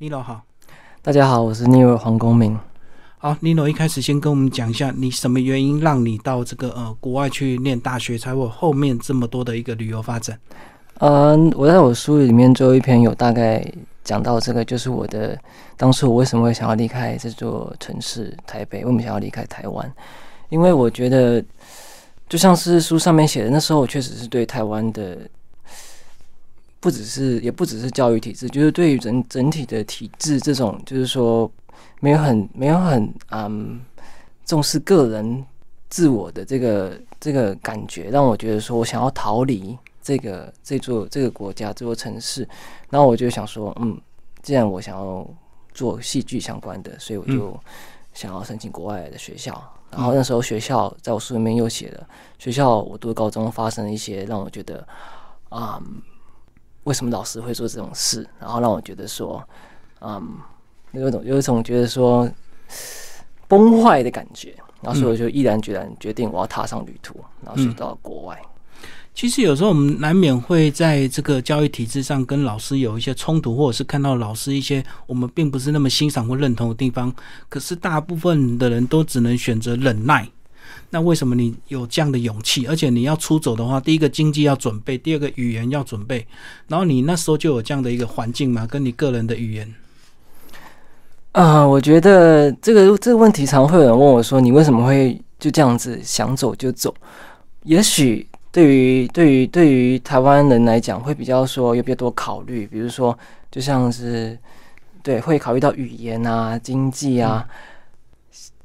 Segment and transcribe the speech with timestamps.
[0.00, 0.40] Nino 好，
[1.02, 2.58] 大家好，我是 Nino 黄公明。
[3.18, 10.40] 好，Nino 一开始先跟我们讲一下，你什么原因让你到这个呃国外去念大学，才有后面这么多的一个旅游发展？
[11.00, 13.62] 嗯，我在我书里面最后一篇有大概
[14.02, 15.38] 讲到这个，就是我的
[15.76, 19.92] 当初我为什么会想要离开这座城市台北，为什么想要离开台湾？
[20.48, 21.44] 因为我觉得，
[22.26, 25.18] 就像是书上面写的，那时候我确实是对台湾的。
[26.80, 31.50] 不只是，也不只是教育体制，就是对于整整体的体制，这种就是说
[32.00, 33.78] 没有很没有很嗯
[34.46, 35.44] 重视个人
[35.90, 42.48] 自我的这个这个感觉，让我觉得说我想要逃离这个这座这个国家这座城市，
[42.88, 44.00] 然后我就想说，嗯，
[44.40, 45.28] 既然我想要
[45.74, 47.54] 做戏剧相关的，所以我就
[48.14, 49.62] 想要申请国外的学校。
[49.90, 52.08] 然后那时候学校在我书里面又写了，
[52.38, 54.88] 学校我读高中发生了一些让我觉得
[55.50, 55.78] 啊。
[56.90, 58.28] 为什么老师会做这种事？
[58.40, 59.40] 然后让我觉得说，
[60.00, 60.20] 嗯，
[60.90, 62.28] 有一种有一种觉得说
[63.46, 64.52] 崩坏的感觉。
[64.82, 67.14] 然后所以我就毅然决然决定我要踏上旅途，
[67.44, 68.36] 然后去到国外。
[69.14, 77.14] 其实有时候我们难免会在这个教育体制上跟老师有一些冲突，或者是看到老师一些我们并不是那么欣赏或认同的地方。
[77.48, 80.28] 可是大部分的人都只能选择忍耐。
[80.92, 82.66] 那为什么你有这样的勇气？
[82.66, 86.26] 而且你要出走的话，第一个经济要准备，第二个语言要准备。
[86.66, 88.66] 然后你那时候就有这样的一个环境吗？
[88.66, 89.72] 跟你个人的语言？
[91.30, 96.92] 啊，我觉得这个这个问题常会有人问我说：“你为什么会就这样子想走就走？”
[97.62, 103.16] 也许对于对于对于台湾人来讲，会比较说有比较多考虑，比如说
[103.48, 104.36] 就像是
[105.04, 107.46] 对会考虑到语言啊、经济啊。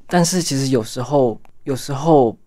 [0.08, 1.40] 但是其实有时候。
[1.66, 2.38] 有时候，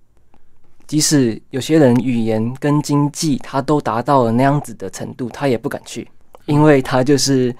[0.87, 6.09] 即使有些人语言跟经济他都达到了那样子的程度，他也不敢去，
[6.47, 7.55] 因为他就是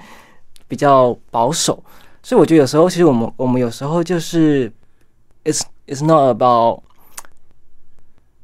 [0.67, 1.83] 比较保守。
[2.23, 4.73] 所以我觉得有时候，其实我们我们有时候就是
[5.45, 6.83] ，it's it's not about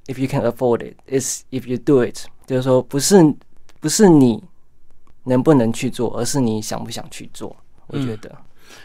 [0.06, 2.26] if you can afford it, it's if you do it。
[2.46, 3.22] 就是说，不是
[3.78, 4.42] 不是你
[5.22, 7.54] 能不能去做，而是你想不想去做。
[7.86, 8.36] 我觉得，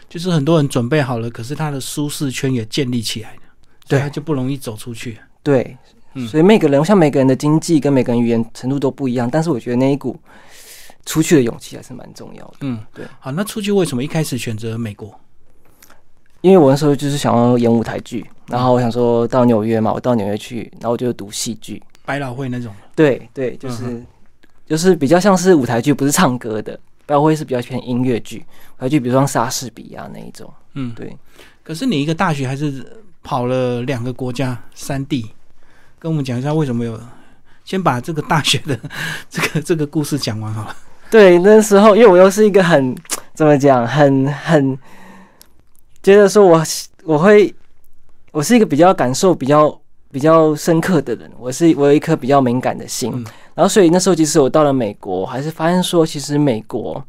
[0.08, 3.36] 就是很多人准备好了，可是他的舒适圈也建立起来。
[3.90, 5.18] 对，他就不容易走出去。
[5.42, 5.76] 对，
[6.28, 10.16] 所以每个人像每个人的经济跟每个人语言程度都不一样，但是我觉得那一股
[11.06, 12.56] 出去的勇气还是蛮重要的。
[12.60, 13.04] 嗯，对。
[13.18, 15.18] 好，那出去为什么一开始选择美国？
[16.42, 22.72] 因为我那时候就是想要演舞台剧，然后我想说到纽约嘛，我到纽约去，然后我就读戏剧，百老汇那种。
[22.94, 24.04] 对对，就是
[24.66, 26.78] 就是比较像是舞台剧，不是唱歌的。
[27.06, 28.44] 百老汇是比较偏音乐剧，
[28.78, 30.52] 舞台剧比如说莎士比亚那一种。
[30.74, 31.16] 嗯，对。
[31.62, 32.84] 可是你一个大学还是？
[33.22, 35.30] 跑了两个国家三地，
[35.98, 37.00] 跟我们讲一下为什么有？
[37.62, 38.76] 先把这个大学的
[39.30, 40.76] 这个这个故事讲完好了。
[41.08, 42.96] 对，那时候因为我又是一个很
[43.32, 44.76] 怎么讲，很很
[46.02, 46.60] 觉得说我
[47.04, 47.54] 我会
[48.32, 49.80] 我是一个比较感受比较
[50.10, 53.12] 比较深刻的人，我是我有一颗比较敏感的心，
[53.54, 57.04] 然后所以那时候即使我到了美国，还是发现说其实美国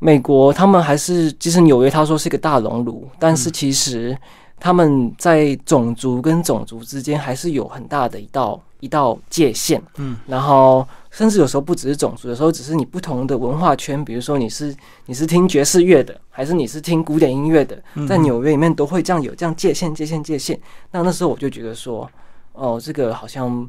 [0.00, 4.14] 美国他们还是即使纽约他说是一个大熔炉，但是其实。
[4.60, 14.74] 他们在种族跟种族之间还是有很大的一道一道界限，嗯，然后甚至有时候不只是种族，有时候只是你不同的文化圈，比如说你是
[15.06, 20.60] 你是听爵士乐的，还是你是听古典音乐的，在纽约里面都会这样有这样界限界限界限。
[20.92, 22.08] 那那时候我就觉得说，
[22.52, 23.68] 哦，这个好像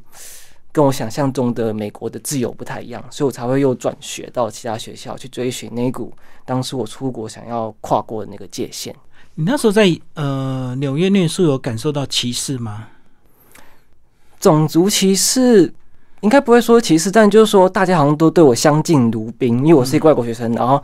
[0.72, 6.13] 跟我想象中的美国的自由不太一样，所以我才会又转学到其他学校去追寻那股
[6.46, 8.94] 当时我出国想要跨过的那个界限。
[9.41, 12.90] 你那时候在呃纽约念书，有感受到歧视吗？
[14.40, 15.74] 种族歧视
[16.19, 20.80] 应该不会说歧视，但就是说大家好像都对我相敬如宾，因为我是一个外国学生，然后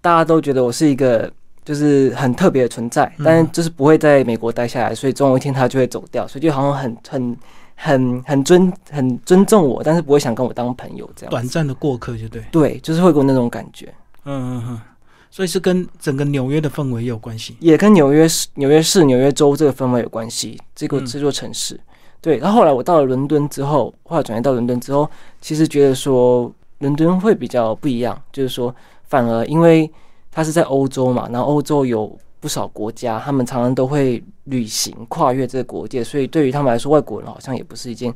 [0.00, 1.30] 大家都觉得我是一个
[1.66, 7.36] 就是很特别的存在，但是就是不会在美国待下来，所以总有一天他就会走掉，所以就好像很很
[7.74, 11.30] 很很尊很尊重我，但是不会想跟我当朋友这样。
[11.30, 13.92] 短暂的过客就对，对，就是会给我那种感觉。
[14.24, 14.80] 嗯嗯嗯。
[15.32, 20.60] 所以是跟整个纽约的氛围有关系，也跟纽约市、纽约市、纽约州这个氛围有关系。
[20.74, 21.80] 这个这座城市，
[22.20, 22.36] 对。
[22.36, 28.74] 然后后来我到了伦敦之后，后来转移到伦敦之后，其实觉得说伦敦会比较不一样，就是说
[29.04, 29.90] 反而因为
[30.30, 38.12] 它是在欧洲嘛，然后欧洲有不少国家，他们常常都会旅行跨越这个国界，所以对于他们来说，外国人好像也不是一件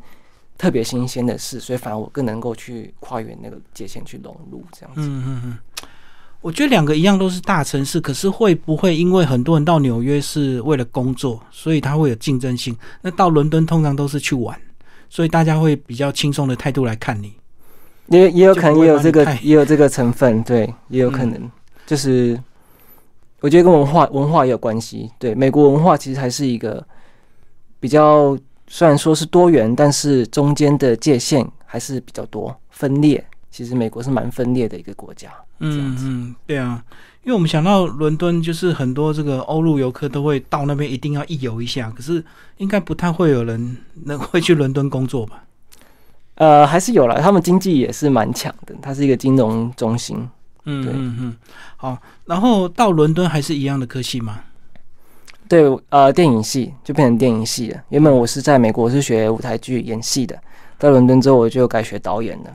[0.59, 5.01] 特别新鲜的事，所以反而我更能够去跨越那个界限去融入这样子。
[5.01, 5.59] 嗯嗯嗯。
[6.47, 12.73] 我觉得两个一样都是大城市，可是会不会因为很多人到纽约是为了工作，所以他会有竞争性？
[13.03, 14.57] 那到伦敦通常都是去玩，
[15.11, 17.33] 所以大家会比较轻松的态度来看你。
[18.11, 21.51] 也也有可能也有这个也有这个成分，对，也有可能。
[21.85, 22.41] 就是
[23.41, 25.11] 我觉得跟文化文化也有关系。
[25.19, 26.81] 对，美国文化其实还是一个
[27.81, 28.39] 比较
[28.69, 33.27] 虽然说是多元，但是中间的界限还是比较多分裂。
[33.57, 35.31] 其实美国是蛮分裂的一个国家。
[35.61, 36.85] 嗯嗯，对啊，
[37.23, 42.23] 因为我们想到伦敦，就是很多这个欧陆游客都会到那边一定要一游一下，可是
[42.59, 45.43] 应该不太会有人能会去伦敦工作吧？
[46.37, 50.19] 呃，还是有了，他们经济也是蛮强的，它是一个金融中心。
[50.67, 51.37] 嗯嗯嗯，
[51.79, 54.41] 好，然后到伦敦还是一样的科系吗？
[55.49, 57.83] 对，呃，电影系就变成电影系了。
[57.89, 60.39] 原本我是在美国是学舞台剧演戏的，
[60.77, 62.51] 到伦敦之后我就改学导演了。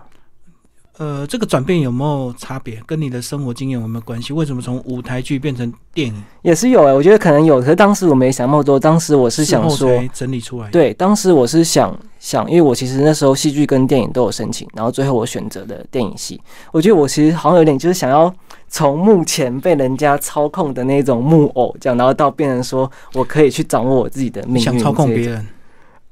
[0.97, 2.79] 呃，这个转变有没有差别？
[2.85, 4.33] 跟你的生活经验有没有关系？
[4.33, 6.23] 为什么从舞台剧变成电影？
[6.43, 8.79] 也是有哎，我觉得可能有，可是当时我没想那么多。
[8.79, 10.69] 当时我是想说整理出来。
[10.69, 16.39] 对，当时我是想想，因为我其实那时候戏剧跟电影都有申请，然后最后我选择的电影系。
[16.71, 18.31] 我觉得我其实好像有点就是想要
[18.67, 25.47] 从目前被人家操控的那种木偶这样，然后到变成说我可以去掌握我自己的命运，想操控别人。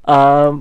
[0.04, 0.60] 呃。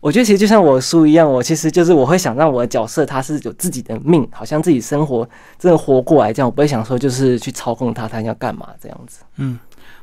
[0.00, 9.20] 我觉得其实就像我书一样，我其实就是我会想让我的角色他是有自己的命，好像自己生活真的活过来这样，我不会想说就是去操控他，他要干嘛这样子。
[9.36, 9.58] 嗯，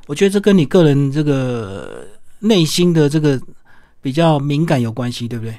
[0.05, 2.05] 我觉得这跟你个人这个
[2.39, 3.41] 内心的这个
[3.99, 5.55] 比较敏感有关系，对不对？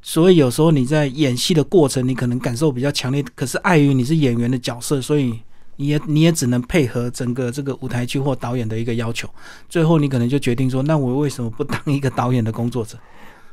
[0.00, 5.38] 所以有时候你在演戏的过程，你可能感受比较强烈，可是碍于你是演员的角色，所以
[5.76, 9.28] 你也你也只能配合整个这个舞台剧或导演的一个要求，
[9.68, 12.96] 最后你可能就决定说，那我为什么不当一个导演的工作者？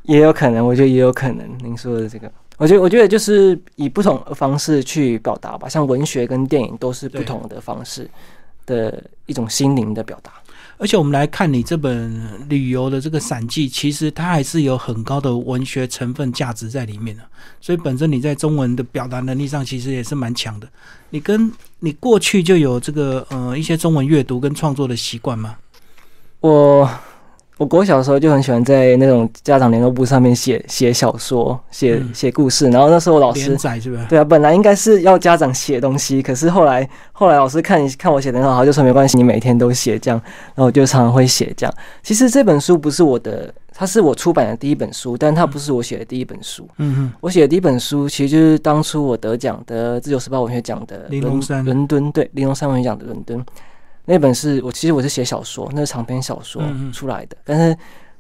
[0.04, 1.50] 也有可能，我觉得也有可能。
[1.64, 5.70] 您说的这个，我觉得，我觉得就是以不同的方式去表达吧。
[5.70, 8.10] 像文学跟电影都是不同的方式
[8.66, 10.32] 的一种心灵的表达。
[10.78, 17.24] 而且我们来看你这本旅游的这个散记，其实它还是有很高的文学成分价值在里面的。
[17.62, 20.68] 所以本身你在中文的表达能力上，其实也是蛮强的。
[21.12, 25.56] 你跟你过去就有这个呃一些中文阅读跟创作的习惯吗？
[26.42, 26.90] 我。
[27.64, 34.06] 我国小的时候就很喜欢在那种家长联络簿上面写写小说、写写故事，然后那时候老师是吧？
[34.10, 40.22] 对啊，本来应该是要家长写东西，可是后来后来老师看看我写的很好，就说没关系，你每天都写这样，
[40.56, 41.74] 然后我就常常会写这样。
[42.02, 46.68] 其实这本书不是我的，它是我出版的第一本书，但它不是我写的第一本书。
[46.80, 53.42] 嗯哼，我写的第一本书其实就是当初我得奖的自由时报文学奖的玲珑山伦敦对玲珑山文学奖的伦敦。
[54.06, 56.62] 那本是我其实我是写小说，那是长篇小说
[56.92, 57.78] 出来的，但是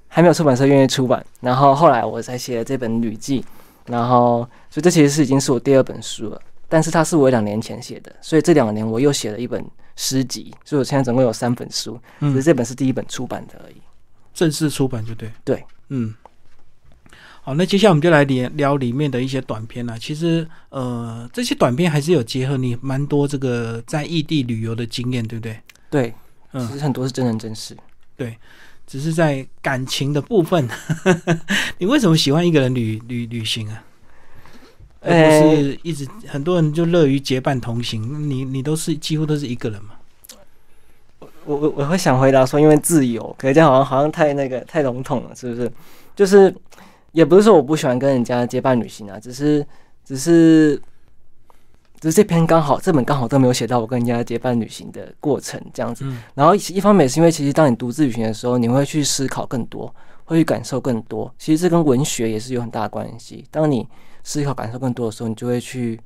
[0.07, 1.25] 还没有出版社愿意出版。
[1.41, 3.43] 然后后来我才写了这本旅记，
[3.87, 6.41] 然后所以这其实是已经是我第二本书了。
[6.69, 9.63] 但是它是我两年前写的，所以这两年我又写了一本
[9.95, 13.75] 诗集，所以我现在总共有三本书，只是这本是第一本出版的而已。
[14.33, 16.15] 正式出版就对，对，嗯。
[17.45, 19.99] 好，那接下来我们就来聊聊里面的一些短片了。
[19.99, 25.59] 其实，呃，这些短片还是有结合你蛮多这个在异地旅游的经验，对不对？
[25.93, 26.11] 对，
[26.53, 27.77] 嗯，其实很多是真人真事。
[28.17, 28.35] 对，
[28.87, 30.67] 只是在感情的部分，
[31.77, 33.83] 你为什么喜欢一个人旅旅旅行啊？
[35.01, 39.91] 而不是一直很多人就乐于结伴同行，你你都是几乎都是一个人嘛？
[41.45, 45.71] 我我我会想回答说，因为自由，可是这样好像好像太那个太笼统了，是不是？
[46.15, 46.51] 就是
[47.11, 49.63] 也不是说我不喜欢跟人家结伴旅行啊，只是
[50.03, 50.81] 只是。
[52.03, 56.03] 只是这篇刚好，这本刚好都没有写到我跟人家结伴旅行的过程这样子。
[56.35, 61.33] 然后一方面是因为，其实当你独自旅行的时候，你会去思考更多，会去感受更多。
[61.39, 63.45] 其实这跟文学也是有很大的关系。
[63.49, 63.87] 当你
[64.21, 65.97] 思考、感受更多的时候，你就会去，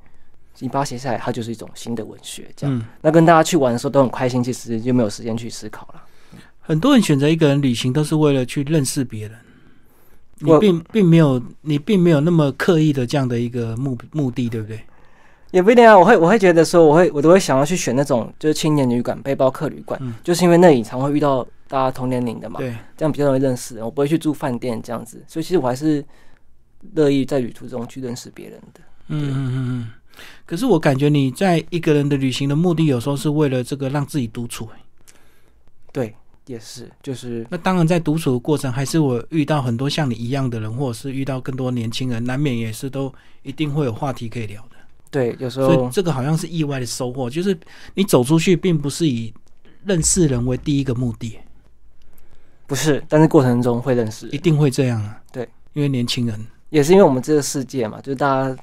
[0.60, 2.48] 你把它写下来，它就是一种新的文学。
[2.54, 6.02] 这样，那跟大家去玩的时候都很开心，其实就没有时间去思考了。
[6.60, 9.36] 很多人选择一个人旅行，都是为了去认识别人。
[10.38, 14.80] 你并并没有，你并没有那么刻意的这样的一个目目的，对不对？
[15.50, 23.84] 也不一定啊，我会我会觉得说，我会我都会想要去选那种就是青年旅馆、背包客旅馆，就是因为那里常会遇到大家同年龄的嘛，对，这样比较容易认识人。
[23.84, 26.04] 我不会去住饭店这样子，所以其实我还是
[26.94, 28.80] 乐意在旅途中去认识别人的。
[29.08, 29.88] 嗯嗯嗯嗯。
[30.44, 34.68] 可是我感觉你在一个人的旅行的目的，有时候是为了这个让自己独处。
[35.92, 36.14] 对，
[36.46, 43.12] 也是，就是那当然在独处的过程，还是我遇到很多像你一样的人，或者是遇到更多年轻人，难免也是都
[43.42, 44.76] 一定会有话题可以聊的。
[45.10, 47.58] 对，有时候，所以这个好像是意外的收获，就是
[47.94, 49.32] 你走出去，并不是以
[49.84, 51.38] 认识人为第一个目的，
[52.66, 55.20] 不是，但是过程中会认识，一定会这样啊。
[55.32, 58.56] 对，因为年轻人也是因为我们这个世界嘛，就是大家，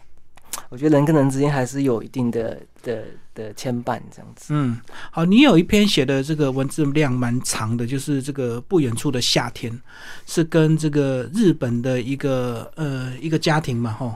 [0.70, 4.54] 我觉得人跟人之间还是有一定的的的牵绊，这样子。
[4.54, 9.82] 嗯，好，你有一篇写的这个文字量蛮长的，就是这个不远处的夏天，
[10.28, 14.14] 是跟这个日本的一个呃一个家庭嘛，吼。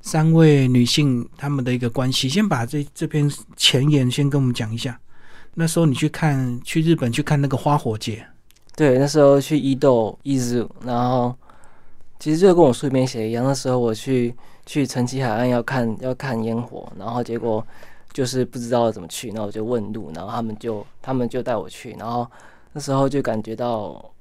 [0.00, 2.28] 三位女性她们的一个关系。
[2.28, 4.98] 先把这这篇前言先跟我们讲一下。
[5.54, 8.24] 那时候你去看去日本去看那个花火节，
[8.76, 11.34] 对，那时候去伊豆伊豆，然后
[12.20, 14.32] 其实就跟我书里面写一样，那时候我去
[14.64, 17.66] 去城崎海岸要看要看烟火，然后结果
[18.12, 22.24] 就是不知道怎么去，那我就问路，然后他们就他们就带我去，然后
[22.72, 24.12] 那时候就感觉到，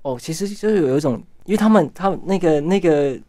[0.00, 3.20] 哦，其实就是有一种，因为他们他们那个那个。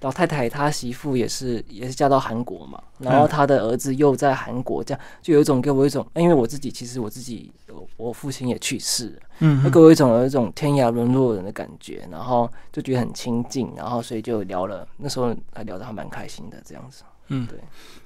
[0.00, 7.52] 老太太她媳妇也是也是嫁到韩国嘛，然后她的儿子又在韩国，这样就有一种给我一种，因为我自己其实我自己
[7.96, 17.58] 我父亲也去世，嗯，给我一种有一种天涯沦落人的感觉，然后就觉得很亲近，然后所以就聊了，那时候还聊得还蛮开心的这样子，嗯，对。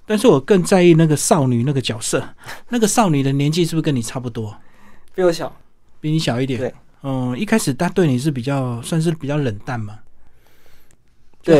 [0.06, 2.22] 但是我更在意那个少女那个角色，
[2.68, 4.54] 那个少女的年纪是不是跟你差不多？
[5.14, 5.50] 比我小，
[6.00, 6.58] 比你小一点。
[6.58, 6.74] 对，
[7.04, 10.00] 嗯，一开始她对你是比较算是比较冷淡嘛。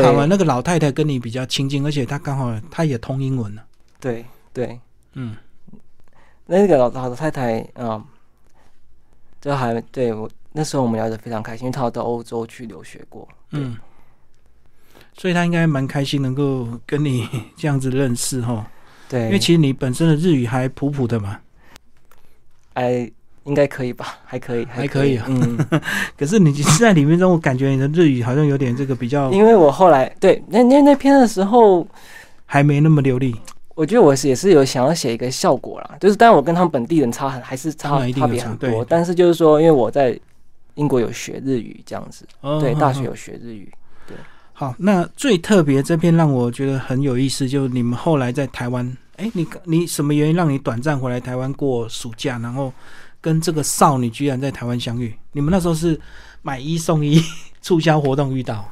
[0.03, 3.61] 好玩，那个老太太跟你比较亲近，而且她刚好她也通英文呢。
[3.99, 4.79] 对对，
[5.13, 5.35] 嗯，
[6.45, 8.03] 那个老老太太啊，
[9.39, 13.27] 就还对我那时候我们聊得非常开心，因为她到欧洲去留学过。
[13.51, 13.77] 嗯，
[15.17, 18.65] 所以她应该蛮开心能够跟你这样子认识哈。
[19.07, 21.39] 对，因为其实你本身的日语还普普的嘛。
[22.73, 23.11] 哎。
[23.45, 25.25] 应该可以吧，还可以，还可以啊。
[25.29, 25.57] 嗯，
[26.17, 29.31] 可是你在里面中，我感觉你的日语好像有点这个比较。
[29.31, 31.87] 因为我后来对那那那篇的时候
[32.45, 33.35] 还没那么流利。
[33.75, 40.17] 我觉得我是也是有想要写一个效果啦，就是当然我跟他们本地人差很还是差差别很多，但是就是说，因为我在
[40.75, 42.25] 英国有学日语这样子，
[42.61, 43.69] 对，大学有学日语。
[44.07, 44.15] 对，
[44.53, 52.73] 好，那最特别这篇让我觉得很有意思，就是你们后来在台湾，哎，你你什么原因让你短暂回来台湾过暑假，然后？
[53.25, 55.99] 跟这个少女居然在台湾相遇，你们那时候是
[56.43, 57.19] 买一送一
[57.59, 58.63] 促销活动遇到？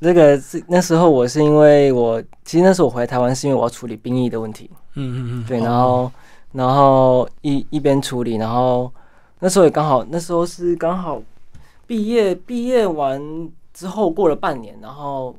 [0.00, 6.10] 这个是那时候我是因为我其实那时候我回台湾是因为我要处理兵役的问题，嗯嗯嗯，对，然后
[6.52, 8.90] 然后一一边处理，然后
[9.40, 11.20] 那时候也刚好那时候是刚好
[11.86, 13.20] 毕业毕业完
[13.74, 15.36] 之后过了半年，然后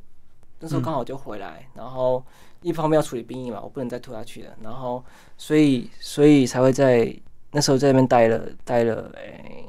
[0.60, 2.24] 那时候刚好就回来，然后
[2.62, 5.04] 一方面要处理兵役嘛，我不能再拖下去了，然后
[5.40, 7.12] 所以所以才会在。
[7.54, 9.64] 那时候在那边待了待了，诶，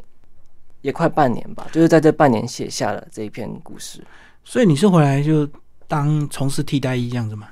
[0.81, 4.03] 也快半年吧，就是在这半年写下了这一篇故事。
[4.43, 5.47] 所以你是回来就
[5.87, 7.49] 当从事替代役这样子吗？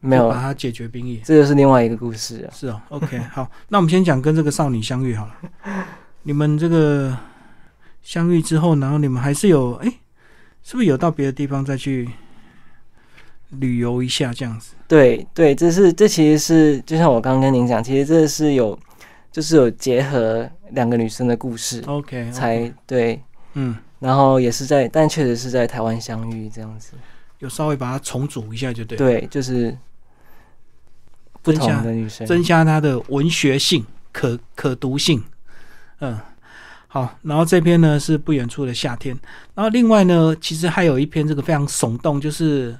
[0.00, 2.48] 没有，把它解决兵役，这就是另外一个故事。
[2.52, 5.34] 是哦，OK，好，那我们先讲跟这个少女相遇好了。
[6.24, 7.16] 你们这个
[8.02, 9.86] 相遇之后，然后你们还是有，哎，
[10.62, 12.10] 是不是有到别的地方再去
[13.50, 14.74] 旅游一下这样子？
[14.88, 18.76] 对对，这是这其实是就像我刚刚跟您讲，其实这是有。
[19.34, 23.20] 就是有结合两个女生的故事，OK，才对，
[23.54, 26.92] 嗯，然后也是在，但确实是在台湾相遇这样子，
[27.40, 29.76] 有稍微把它重组一下就对，对，就是
[31.42, 35.20] 不同的女生，增加它的文学性、可可读性，
[35.98, 36.16] 嗯，
[36.86, 39.18] 好，然后这篇呢是不远处的夏天，
[39.56, 42.78] 然后另外呢，其实还有一篇这个非常耸动，就是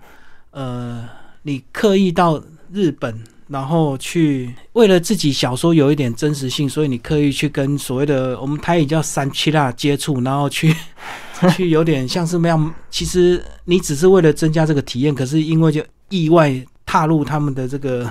[0.52, 1.04] 呃，
[1.42, 2.40] 你刻意到
[2.73, 3.20] 日本。
[3.49, 10.75] 然后去为了自己小说有一点真实性，所以你刻意去跟所谓的我们台语叫三七辣接触，然后去
[11.55, 12.75] 去有点像是那样。
[12.91, 16.55] 其实你只是为了增加这个体验，可是因为就意外
[16.87, 18.05] 踏入他们的这个，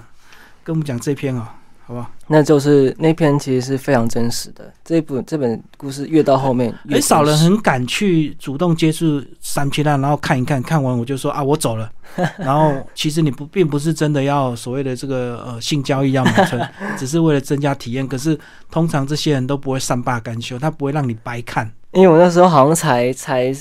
[0.63, 1.55] 跟我们讲这篇啊。
[1.85, 4.71] 好吧，那就是那篇其实是非常真实的。
[4.85, 11.91] 这本这本故事越到后面，很少人很敢去主动接触三七蛋，然后看一看，看完我就说啊，我走了。
[12.37, 18.07] 然后其实你不并不是真的要所谓的这个呃性交易要买春， 只是为了增加体验。
[18.07, 18.39] 可是
[18.71, 21.69] 通常这些人都不会善罢甘休，他不会让你白看。
[21.91, 23.53] 因为我那时候好像才才。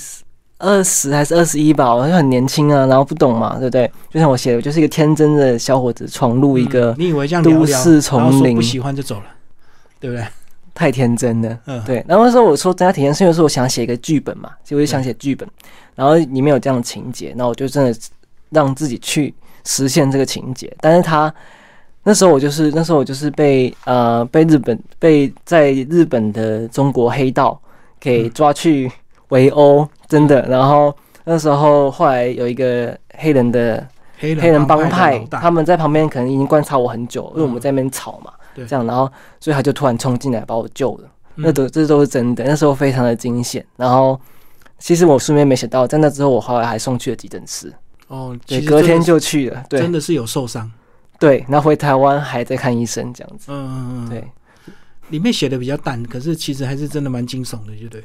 [0.63, 3.91] 二十还是二十一吧，我就很年轻啊，然后不懂嘛，对不对？
[4.09, 9.23] 就像我写的，就是一个天真的小伙子闯入一个你以为这样都市丛林，不喜欢就走了，
[9.99, 10.25] 对不对？
[10.73, 12.03] 太天真了，嗯，对。
[12.07, 15.47] 然后那时候我说增加体验，是因为说我想写一个剧本嘛，就我就想写剧本，
[15.95, 17.95] 然后里面有这样的情节，那我就真的
[18.49, 19.31] 让自己去
[19.65, 20.75] 实现这个情节。
[20.79, 21.31] 但是他
[22.03, 27.61] 那时候我就是那时候我就是被呃被日本被在日本的中国黑道
[27.99, 28.91] 给抓去
[29.33, 29.87] 围殴。
[30.07, 33.87] 真的，然后那时候后来有一个黑人的
[34.19, 43.65] 黑人帮派，他们在旁边可能已经观察我很久，因为我们在那边吵嘛，这样，然后所以他就突然冲进来把我救了，那都这都是真的，那时候非常的惊险。
[43.75, 44.19] 然后
[44.77, 47.73] 其实我顺便没想到，在那之后我后来还送去了急诊室，
[48.07, 50.71] 哦，对，隔天就去了，对，真的是有受伤，
[51.17, 54.23] 对，那回台湾还在看医生这样子，嗯嗯嗯，对，
[55.09, 58.03] 里面写的比较淡，可是其实还是真的蛮惊悚的，就对。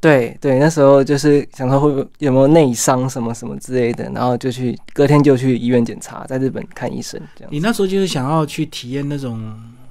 [0.00, 7.52] 对对，那时候就是想说会不会有没有内伤什么什么之类的，然后就去隔天就去医院检查，在日本看医生这样。
[7.52, 9.38] 你那时候就是想要去体验那种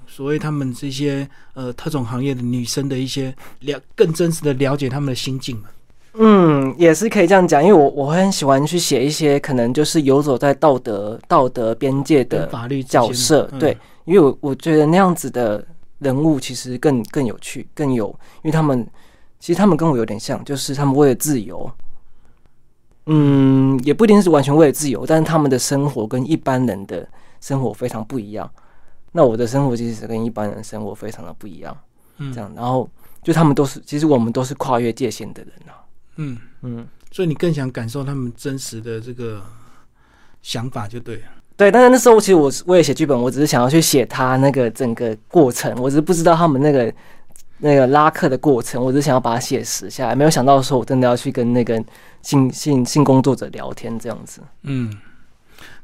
[0.07, 5.69] 所谓他们这些呃特种行业的女生的一些了更真实的了解他们的心境嘛？
[6.15, 15.63] 嗯，也是可以这样讲，因为我我很喜欢去写一些可能就是游走在道德道德边界的法律角色，对，因为我我觉得那样子的
[15.99, 18.07] 人物其实更更有趣，更有，
[18.41, 18.83] 因为他们。
[19.39, 21.71] 其实他们跟我有点像，就是他们为了自由，
[23.05, 27.07] 嗯，也不一定是完全为了自由，但是他们的生活跟一般人的
[27.39, 28.51] 生活非常不一样。
[29.13, 31.75] 那我的生活其实跟一般人生活非常的不一样，
[32.17, 32.87] 嗯，这样，然后
[33.23, 39.41] 就他们都是，其实我们都是跨越界限的人啊，嗯嗯，所以你更想感受他们真实的这个
[40.41, 41.23] 想法就对了，
[41.55, 41.71] 对。
[41.71, 46.93] 但是那时候其实我我也写剧本，我只是想要去写他那个整个过程，我只是不知道他们那个。
[47.59, 51.81] 那个拉客的过程，我只想要把它写实下来，没有想到说我真的要去跟那个
[52.21, 54.41] 性性性工作者聊天这样子。
[54.63, 54.97] 嗯，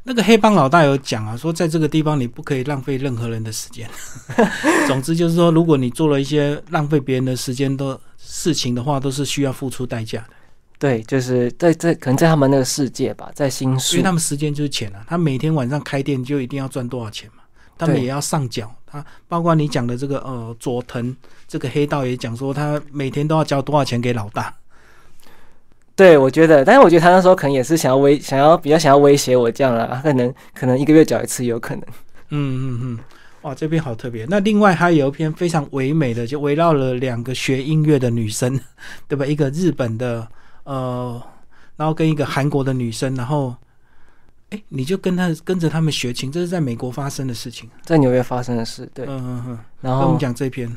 [0.03, 3.89] 那个黑帮老大有讲啊，说在这个地方你不可以浪费任何人的时间。
[4.87, 10.29] 总之就是说，如果你做了一些浪费别人的时间的事情的话，都是需要付出代价的。
[10.77, 17.43] 对，就是在在可能在他们那个世界吧，在新宿，因为他们时间就是钱啊，他每天晚上开店就一定要赚多少钱嘛。
[17.77, 21.15] 他们也要上缴，他包括你讲的这个呃佐藤
[21.47, 24.53] 这个黑道也讲说，他每天都要交多少钱给老大。
[25.95, 31.83] 对，我觉得，但是我觉得他那时候可能也是想要威，想要比较想要威胁我这样啦，可能可能一个月缴一次有可能。
[32.29, 32.99] 嗯嗯嗯，
[33.43, 34.25] 哇，这边好特别。
[34.29, 38.59] 那另外还有一篇非常唯美的，就围绕了两个学音乐的女生，
[39.07, 39.25] 对吧？
[39.25, 40.27] 一个日本的
[40.63, 41.21] 呃，
[41.77, 43.55] 然后跟一个韩国的女生，然后。
[44.55, 48.89] 哎，你就跟他跟着他们学琴，这是在美国发生的事情，在纽约发生的事。
[48.93, 49.59] 对，嗯嗯嗯。
[49.81, 50.73] 然后跟我们讲这篇，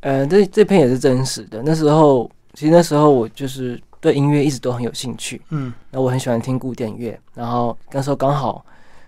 [0.00, 1.62] 呃，这这篇也是真实的。
[1.64, 7.18] 那时候，其实那时候我就是对音乐一直都很有兴趣，嗯，那我很喜欢听古典乐。
[7.34, 8.64] 然后那时候刚好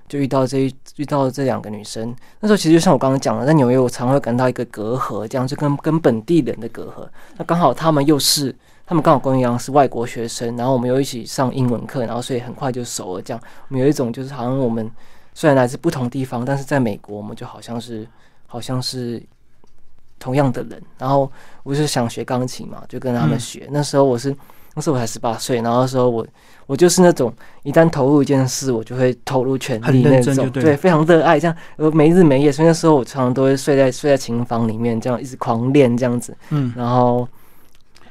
[0.09, 2.15] 就遇到这一遇到这两个女生。
[2.41, 7.09] 那时候其实就像我刚刚讲的，在纽约我常会感到一个隔阂，这样就跟跟本地人的隔阂。
[7.37, 8.55] 那刚好他们又是。
[8.87, 13.23] 他们刚好跟我一样是外国学生，然后我们又一起上英文课，然后所以很快就熟了。
[13.23, 14.91] 这样，我们有一种就是好像我们
[15.33, 18.07] 虽然来自不同地方，但是在美国我们就好像是
[18.47, 19.23] 好像是
[20.19, 20.83] 同样的人。
[20.99, 23.67] 然后我就想学钢琴嘛，就跟他们学。
[23.71, 24.37] 那时候我是
[24.75, 26.27] 那时候我才十八岁，然后那时候我
[26.67, 32.53] 我就是那种一旦投入一件事，我就会投入全力那种，对，非常热爱这样，呃，没日没夜。
[32.53, 36.37] 所以那时候我常常都会睡在睡在琴房里面，这样一直狂练这样子。
[36.51, 37.27] 嗯，然后。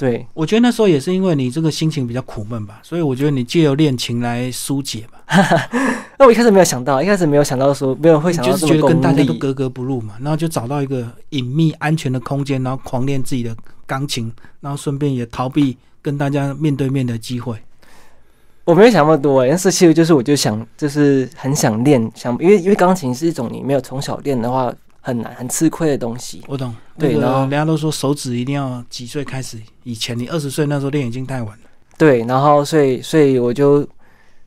[0.04, 5.24] 对，我觉得那时候也是因为你这个心情比较苦闷吧，所以我觉得你借由练琴来疏解吧。
[6.20, 17.56] 那我一开始没有想到，一开始没有想到说没有会想到就是觉得跟大家都格格不入嘛，然后就找到一个隐秘安全的空间，然后狂练自己的钢琴，然后顺便也逃避跟大家面对面的机会。
[18.66, 24.70] 我没有想那么多，但是其实就是我就想，就是很想练，想因为因为钢琴是一种你没有从小练的话。
[25.06, 26.42] 很难，很吃亏的东西。
[26.48, 29.60] 我懂，对，然后人家都说手指一定要几岁开始？
[29.84, 31.64] 以前你二十岁那时候练已经太晚了。
[31.98, 33.86] 对，然后所以所以我就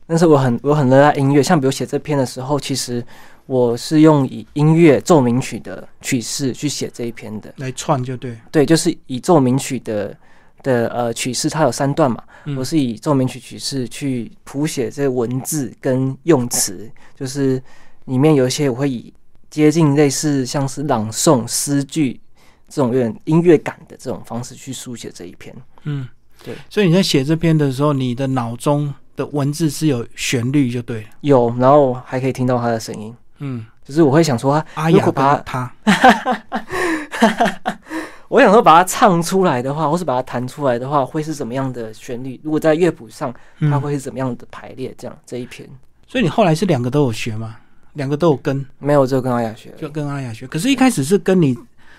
[0.07, 3.05] 那时候我很我很热爱音乐，像比如写这篇的时候，其实
[3.45, 8.35] 我是用以音乐奏鸣曲的曲式去写这一篇的，来串就对。
[8.51, 10.17] 对，就是以奏鸣曲的
[10.63, 12.23] 的呃曲式，它有三段嘛，
[12.57, 17.61] 我是以奏鸣曲曲式去谱写这文字跟用词，就是
[18.05, 19.13] 里面有一些我会以。
[19.49, 22.19] 接近类似像是朗诵诗句
[22.67, 26.07] 这种有点音乐感的这种方式去书写这一篇，嗯，
[26.43, 26.53] 对。
[26.69, 35.73] 所以你在写这篇的时候，你的脑中的文字是有旋律就对了，有，然后还可以听到他的声音，嗯，就是我会想说，阿雅把他，
[38.27, 42.37] 我想说把它唱出来的话，或是把它弹出来的话，会是怎么样的旋律？
[42.43, 44.93] 如果在乐谱上，它会是怎么样的排列？
[44.97, 45.67] 这样这一篇，
[46.05, 47.55] 所以你后来是两个都有学吗？
[47.97, 50.47] 两个都有跟，没有就跟阿雅学，就跟阿雅学。
[50.47, 51.57] 可是，一开始是跟你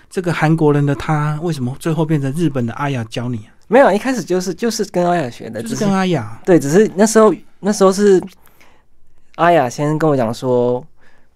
[0.09, 3.53] 这个韩国人的他，为什么最后变成日本的阿雅教你啊？
[3.69, 6.41] 没有，一开始就是就是跟阿雅学的，就是跟阿雅。
[6.47, 8.23] 对，只是那时候那时候是
[9.35, 10.83] 阿雅先跟我讲说，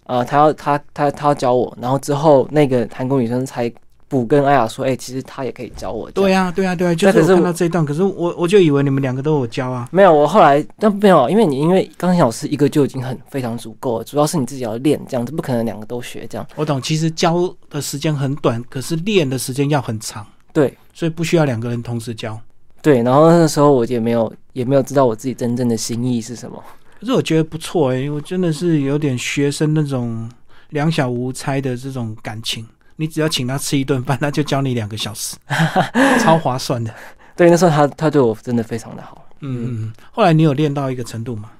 [0.05, 3.71] 呃，他要他他他要教我，然后之后那个韩国女生才。
[4.13, 6.11] 补跟艾雅说，哎，其实他也可以教我。
[6.11, 9.89] 对呀，对呀，对呀，就是看到这一段，可是我我就以为你们两个都有教啊。
[9.91, 16.47] 没有，我后来但没有，因为你因为钢琴老师一个就已经很非常足够了，主要是你自己要练，这样子不可能两个都学这样。
[16.55, 20.23] 我懂，其实教的时间很短，可是练的时间要很长。
[20.53, 22.39] 对，所以不需要两个人同时教。
[22.83, 26.63] 对，然后那时候我也没有也没有知道我自己真正的心意是什么。
[26.99, 30.29] 可是我觉得不错哎，我真的是有点学生那种
[30.69, 32.65] 两小无猜的这种感情。
[32.95, 35.35] 你只要请他吃一顿饭，他就教你两个小时，
[36.21, 36.93] 超划算的。
[37.35, 39.27] 对，那时候他他对我真的非常的好。
[39.41, 41.51] 嗯，后来你有练到一个程度吗？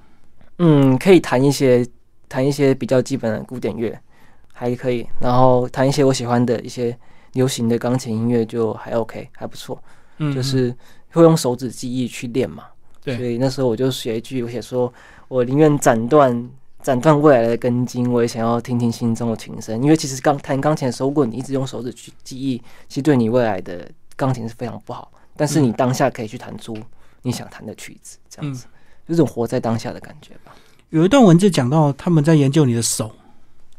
[0.60, 1.86] 嗯，可以弹一些
[2.30, 4.00] 弹一些比较基本的古典乐，
[4.54, 6.96] 还可以，然后弹一些我喜欢的一些
[7.34, 9.82] 流行的钢琴音乐，就还 OK，还不错。
[10.19, 10.74] 嗯，就是
[11.12, 12.65] 会用手指记忆去练嘛。
[13.04, 14.93] 对，所以那时候我就写一句，我写说
[15.28, 16.50] 我宁愿斩断
[16.84, 19.82] 斩断未来的根茎，我也想要听听心中的琴声。
[19.82, 25.12] 因为其实刚弹钢琴的时候，如果你一直用手指去记忆，其实对你未来的钢琴是非常不好。
[25.36, 26.78] 但是你当下可以去弹出
[27.24, 28.65] 你想弹的曲子，这样子，
[29.08, 30.54] 有种活在当下的感觉吧。
[30.89, 33.12] 有一段文字讲到他们在研究你的手，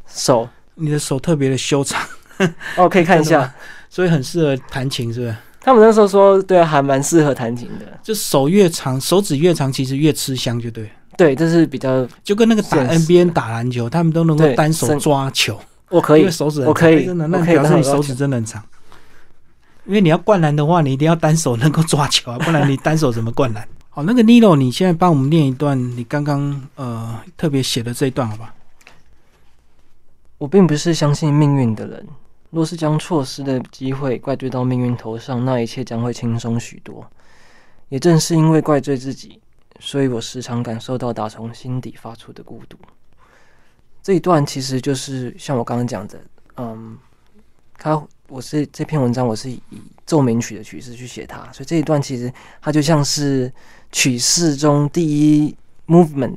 [0.09, 2.03] 手，你的手特别的修长，
[2.77, 3.55] 哦，可以看一下，
[3.88, 5.37] 所以很适合弹琴，是不是？
[5.61, 7.87] 他们那时候说，对啊，还蛮适合弹琴的。
[8.03, 10.90] 就手越长，手指越长，其实越吃香，就对。
[11.16, 15.59] 对，这是比较就跟那个打 NBA 打篮球，他们都能够单手抓球。
[15.90, 18.62] 我可以，因为手指我可以，真的，那表示你手指真的很长。
[19.87, 23.68] 因为你要灌篮的话，你一定要单手能够抓球啊， 不然你单手怎么灌篮？
[23.90, 28.55] 好，那个 Nilo，你现在帮我们念一段你刚刚呃特别写的这一段，好吧？
[30.38, 32.07] 我并不是相信命运的人，
[32.50, 37.07] 若是将错失的机会怪罪到命运头上，那一切将会轻松许多。
[37.90, 39.38] 也正是因为怪罪自己，
[39.81, 42.77] 所以我时常感受到打从心底发出的孤独。
[44.03, 46.21] 这一段其实就是像我刚刚讲的，
[46.57, 46.99] 嗯，
[47.79, 48.07] 他。
[48.29, 49.61] 我是这篇文章，我是以
[50.07, 53.53] 奏鸣曲的曲式去写它，所以这一段其实它就像是
[53.93, 55.55] 曲式中第一
[55.87, 56.35] movement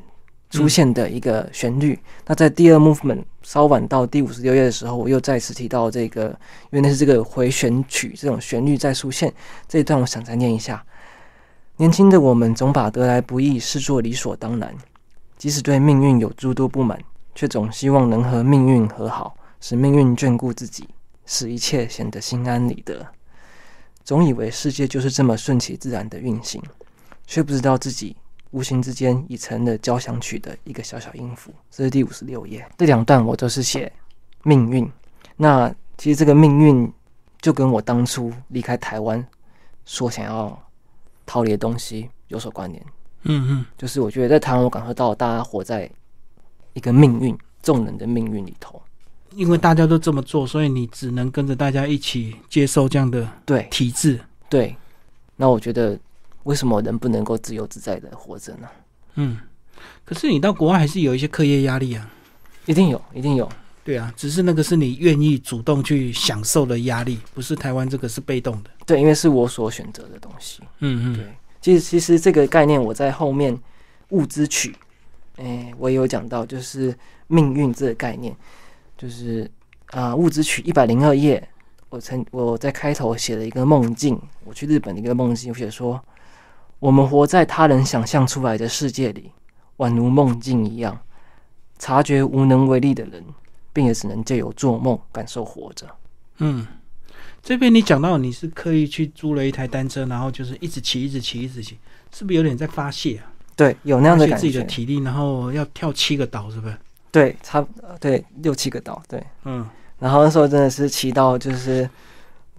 [0.50, 1.97] 出现的一个旋律。
[2.26, 6.28] 那在第二 movement 稍晚到第五十六页的时候，我又再次提到这个，
[6.71, 9.34] 因为那是这个回旋曲这种旋律在出现。
[9.65, 10.86] 这一段我想再念一下：
[11.77, 14.75] 年轻的我们总把得来不易视作理所当然，
[15.37, 16.99] 即使对命运有诸多不满，
[17.35, 20.89] 却总希望能和命运和好，使命运眷顾自己。
[21.29, 23.05] 使一切显得心安理得，
[24.01, 26.63] 总以为世界就是这么顺其自然的运行，
[27.25, 28.15] 却不知道自己
[28.51, 31.51] 无形之间已成了交响曲的一个小小音符。
[31.69, 33.91] 这是第五十六页，这两段我都是写
[34.43, 34.89] 命运。
[35.35, 36.89] 那其实这个命运
[37.41, 39.21] 就跟我当初离开台湾
[39.83, 40.57] 所想要
[41.27, 42.83] 逃离的东西有所关联。
[43.23, 45.87] 嗯嗯，就是我觉得在台湾，我感受到大家活在
[46.73, 48.81] 一个命运众人的命运里头。
[49.35, 54.19] 因为大家都这么做，所以你只能跟着大家一起接受这样的对体制。
[54.49, 54.75] 对，
[55.35, 55.99] 那我觉得
[56.43, 58.67] 为什么人不能够自由自在的活着呢？
[59.15, 59.37] 嗯，
[60.05, 62.09] 可是你到国外还是有一些课业压力啊，
[62.65, 63.47] 一定有，一定有。
[63.88, 68.69] 对啊，只是那个是你愿意主动去享受的压力，不是台湾这个是被动的。
[68.86, 70.62] 对，因为是我所选择的东西。
[70.80, 71.26] 嗯嗯，对。
[71.62, 73.58] 其实其实这个概念我在后面
[74.10, 74.76] 物资曲，
[75.38, 76.93] 哎，我也有讲到，就是
[77.28, 78.36] 命运这个概念。
[78.97, 79.50] 就是
[79.91, 81.47] 啊，物质曲一百零二页，
[81.88, 86.04] 我曾我在开头写了一个梦境，我去日本的一个梦境，我写说，
[86.80, 89.32] 我们活在他人想象出来的世界里，
[89.78, 91.00] 宛如梦境一样，
[91.80, 93.23] 察觉无能为力的人，
[93.77, 95.85] 并且只能借由做梦感受活着。
[96.39, 96.65] 嗯，
[97.43, 101.77] 这边你讲到你是刻意去租了一台单车，然后就是一直骑，一直骑，一直骑，
[102.11, 103.29] 是不是有点在发泄啊？
[103.55, 106.75] 对，有那样的感觉，自己的体力，然后要跳七个岛，是不是？
[107.11, 107.63] 对，差
[107.99, 109.63] 对六七个岛，对，嗯，
[109.99, 111.87] 然后那时候真的是骑到，就是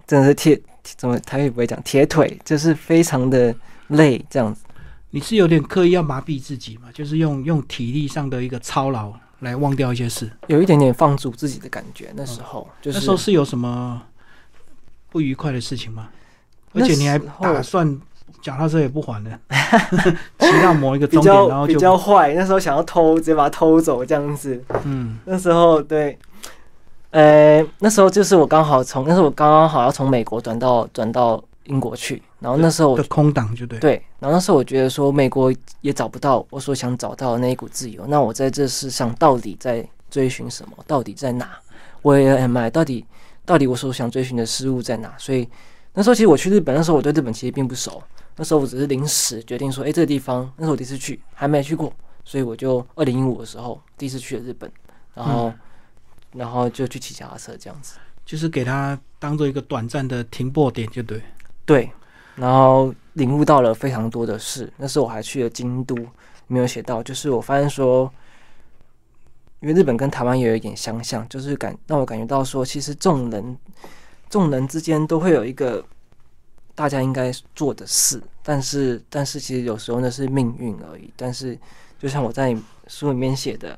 [0.07, 3.53] 真的是铁，怎么台语不会讲铁腿，就是非常的
[3.87, 4.61] 累这样子。
[5.09, 6.89] 你是有点刻意要麻痹自己嘛？
[6.93, 12.11] 就是用用体力上的一个操劳来忘掉一些事，有一点点放逐自己的感觉。
[12.15, 14.01] 那时候，就是那时候是有什么
[15.09, 16.09] 不愉快的事情吗？
[16.73, 17.99] 而且你还打算？
[18.41, 19.37] 脚踏车也不还了，
[20.39, 22.33] 骑到某一个终点，然后就比较坏。
[22.35, 24.63] 那时候想要偷，直接把它偷走这样子。
[24.85, 26.17] 嗯，那时候对，
[27.09, 40.75] 呃，那时候就是我刚好从那时候我刚刚好要从美国转到转到英国去，然后那时候的空档就对对，然后那时候我觉得说美国也找不到我所想找到的那一股自由，那我在这世上到底在追寻什么？
[40.87, 41.57] 到底在哪？
[42.01, 42.69] 我也 am I？
[42.69, 43.05] 到底
[43.45, 45.13] 到底我所想追寻的事物在哪？
[45.17, 45.47] 所以
[45.93, 48.01] 那时候其实我去日本，那时候我对日本其实并不熟。
[48.35, 51.91] 那时候我只是临时决定说，哎，这个地方，那是我第一次去，还没去过，
[52.23, 54.71] 所以我就二零一五的时候第一次去了日本，
[55.13, 55.53] 然后，
[56.31, 57.95] 然后就去骑脚踏车这样子，
[58.25, 61.21] 就是给他当做一个短暂的停泊点，就对，
[61.69, 61.91] 对，
[62.35, 64.71] 然后领悟到了非常多的事。
[64.77, 65.95] 那时候我还去了京都，
[66.47, 68.11] 没有写到，就是我发现说，
[69.59, 73.57] 因为日本跟台湾也有一点相像，就是感让我感觉到说，其实众人
[74.31, 75.85] 众人之间都会有一个。
[76.75, 81.11] 大家应该做的事，但是但是其实有时候那是命运而已。
[81.17, 81.59] 但是
[81.99, 82.55] 就像我在
[82.87, 83.77] 书里面写的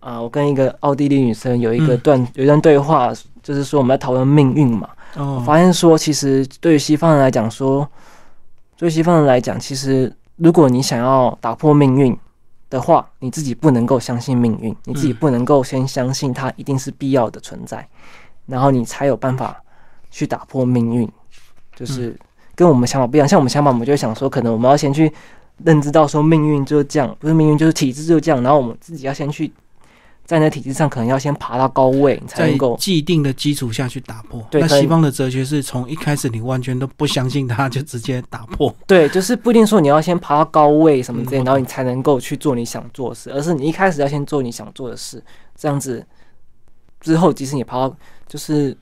[0.00, 3.10] 啊，我跟一个奥地利女生有一个段有一段对话，
[3.42, 4.90] 就是说我们在讨论命运嘛。
[5.16, 7.88] 我发现说，其实对于西方人来讲，说
[8.76, 12.16] 对西方人来讲，其实如果你想要打破命运
[12.70, 17.88] 的话，你自己不能够相信命运，你自己不能够先相信它一定是必要的存在，
[18.46, 19.60] 然后你才有办法
[20.10, 21.10] 去打破命运。
[21.74, 22.16] 就是
[22.54, 25.12] 跟我们想法不一样，像我们想法，我们就会想说，可能我们要先去
[25.64, 29.52] 认知到说命运就是这样，不是命运就是体制就是这样，然后我们自己要先去。
[30.28, 34.46] 在那体制上，可能要先爬到高位，你才能够既定的基础下去打破。
[34.52, 38.72] 那西方的哲学是从一开始你完全都不相信它，就直接打破。
[38.86, 45.24] 对，就是不一定说你要先爬到高位什么之类，然后你才能够去做你想做的事，而是你一开始要先做你想做的事，
[45.56, 46.06] 这样子
[47.00, 48.76] 之后，即使你爬到就是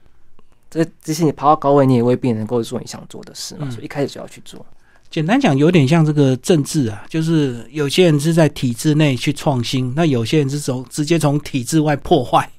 [0.69, 3.71] 这，即使你爬到高位，你也未必能够做你想做的事嘛。
[3.71, 4.67] 所以一开始就要去做。
[5.09, 12.51] 简单讲，有点像这个政治啊，就是有些人是在体制内去创新，那有些人是从直接从体制外破坏。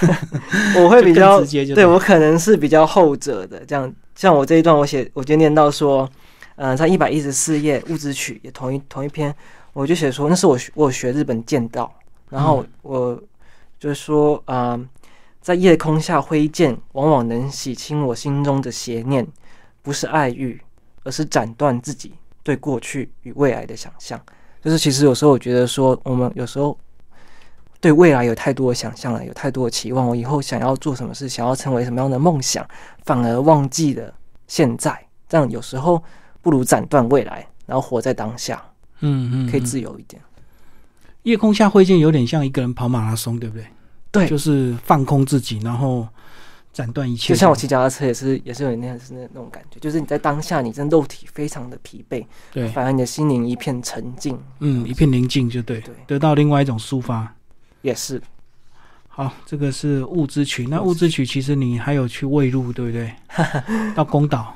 [0.76, 1.40] 我会比较
[1.74, 6.08] 对我可能是比较后者的，这样像我这一段，我写我就念到说，
[6.56, 9.34] 嗯，在一百一十四页物质曲也同一同一篇，
[9.72, 11.90] 我就写说那是我我学日本剑道，
[12.28, 13.18] 然后我
[13.78, 14.78] 就是说啊，
[15.40, 19.26] 在夜空下挥剑，往往能洗清我心中的邪念，
[19.80, 20.60] 不是爱欲。
[21.04, 22.12] 而是斩断自己
[22.42, 24.20] 对过去与未来的想象，
[24.62, 26.76] 就是其实有时候我觉得说，我们有时候
[27.80, 32.66] 对未来有太多的想象了，有太多的期望，我以后想要做什么事，想要成为什么样的梦想，
[33.04, 34.12] 反而忘记了
[34.48, 34.98] 现在。
[35.28, 36.02] 这样有时候
[36.42, 38.62] 不如斩断未来，然后活在当下，
[39.00, 40.20] 嗯嗯，可以自由一点。
[41.22, 43.66] 夜空下挥剑有点像一个人跑马拉松，对不对？
[44.10, 46.06] 对，就是放空自己，然后。
[46.74, 57.32] 斩断一切，就像我骑脚踏车也是，也是有那样是那那种感觉，就是你在当下，你真肉体非常的疲惫，对，反而你的心灵一片沉静，嗯，一片宁静，就对，对，得到另外一种抒发，
[57.80, 58.20] 也是。
[59.06, 63.14] 好，这个是物之曲，那物之曲其实你还有去未入，对不对？
[63.94, 64.52] 到宫岛，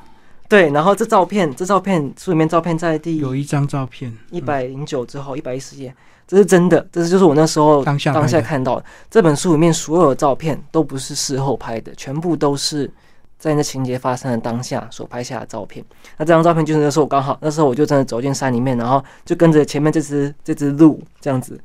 [0.48, 5.94] 对，然后这照片，这照片书里面照片在第有一张照片，一百零九之后一百一十页。
[6.26, 8.84] 这是真的，这是就是我那时候当下当下看到的。
[9.10, 12.90] 这本书里面所有的照片都不是事后拍的，全部都是
[13.38, 15.82] 在那情节发生的当下所拍下的照片。
[16.18, 21.58] 那这张照片就是那时候我刚好那时候我就真的走进山里面，然后就跟着前面这只这只鹿这样子，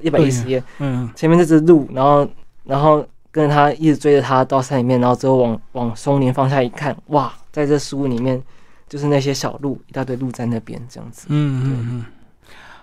[0.00, 2.28] 一百一十页，嗯，前面这只鹿，然后
[2.64, 8.40] 然后跟着它一直追着它到山里面，然后之后往往松林方向一看，哇，在这书里面
[8.88, 12.04] 就是那些小路，一大堆路在那边这样子，嗯嗯嗯。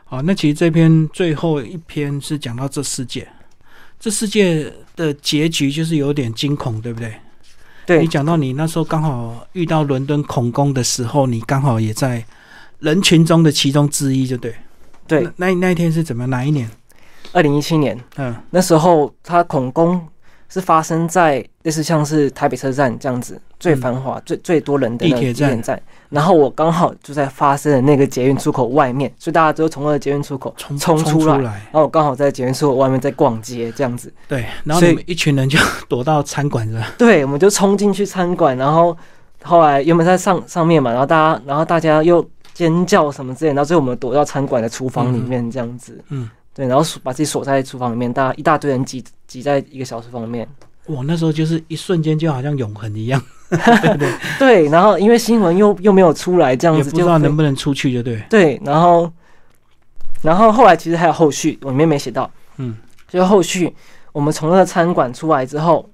[0.06, 3.28] 好，那其实这篇最后一篇是讲到这世界，
[4.00, 7.14] 这世界的结局就是有点惊恐，对不对？
[7.86, 12.24] 对你讲到你那时候刚好遇到伦敦恐攻的时候，你刚好也在
[12.80, 14.56] 人群中的其中之一，就对。
[15.08, 16.26] 对，那那一天是怎么？
[16.28, 16.70] 哪一年？
[17.32, 17.98] 二零一七年。
[18.18, 20.06] 嗯，那时候他恐攻。
[20.50, 34.14] 是发生在类似像是台北车站这样子最繁华、最最多人的地铁站，然后我刚好就在发生的那个捷运出口外面，所以大家都从那个捷运出口冲冲出来，然后我刚好在捷运出口外面在逛街这样子。
[34.28, 36.86] 对，然后你们一群人就躲到餐馆了。
[36.98, 38.96] 对，我们就冲进去餐馆，然后
[39.44, 46.02] 后来原本在上上面嘛，然后大家然后大家又尖叫什么之类，然后最后我们躲到餐馆的厨房里面这样子。
[46.10, 46.30] 嗯。
[46.58, 50.46] 对，然后把自己锁在厨房里面，大一大堆人挤挤在一个小厨房里面。
[50.88, 53.22] 哇，那时候就是一瞬间，就好像永恒一样。
[53.48, 58.22] 对 对，然后因为新闻又又没有出来，这样子不知道能不能出去，就对。
[58.30, 59.10] 对，然后
[60.24, 62.30] 然后后来其实还有后续，我里面没写到。
[62.58, 62.76] 嗯，
[63.08, 63.72] 就后续
[64.12, 65.88] 我们从那个餐馆出来之后。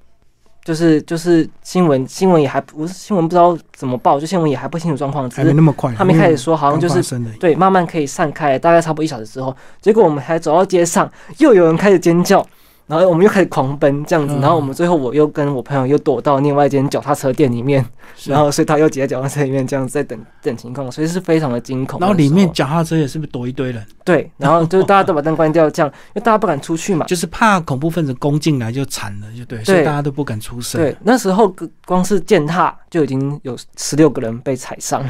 [0.63, 5.93] 就是就是新闻新闻也还不是新闻不知道怎么报，就新闻也还不清楚状况，只是那么快。
[5.95, 12.45] 他们开始说好像就是对，慢慢可以散开，大概差不多一小时之后，结果我们还走到街上，又有人开始尖叫。
[12.85, 17.83] 然后我们又开始狂奔这样子，然后我们最后我又跟我朋友又躲到另外一间脚踏车店里面，
[18.25, 21.99] 然后所以他又挤在脚踏车里面这样子在等等情况，所以是非常的惊恐。
[21.99, 23.85] 然后里面脚踏车也是不是躲一堆人？
[24.03, 30.81] 对，然后就是大家都把灯关掉，这样 因为大家不敢出去嘛，就是怕恐怖分子攻进来就惨了，就对，所以大家都不敢出声。
[30.81, 35.03] 对，那时候光是践踏就已经有十六个人被踩伤，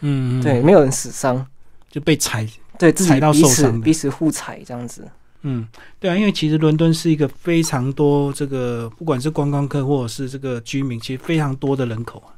[0.00, 1.46] 嗯，对，没有人死伤，
[1.88, 2.44] 就被踩，
[2.76, 5.06] 对，踩到受伤，彼此互踩这样子。
[5.42, 5.66] 嗯，
[5.98, 12.28] 对啊，因为其实伦敦是一个非常多这个，不管是观光客或者是这个居民，其实非常多的人口啊。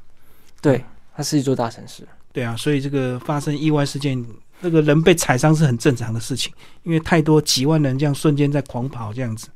[0.61, 0.83] 对，
[1.15, 2.07] 它是一座大城市。
[2.31, 4.25] 对啊，所以这个发生意外事件，
[4.61, 9.49] 那个人被踩伤是很正常的事情，因为太多几万人这样瞬间在狂跑这样子。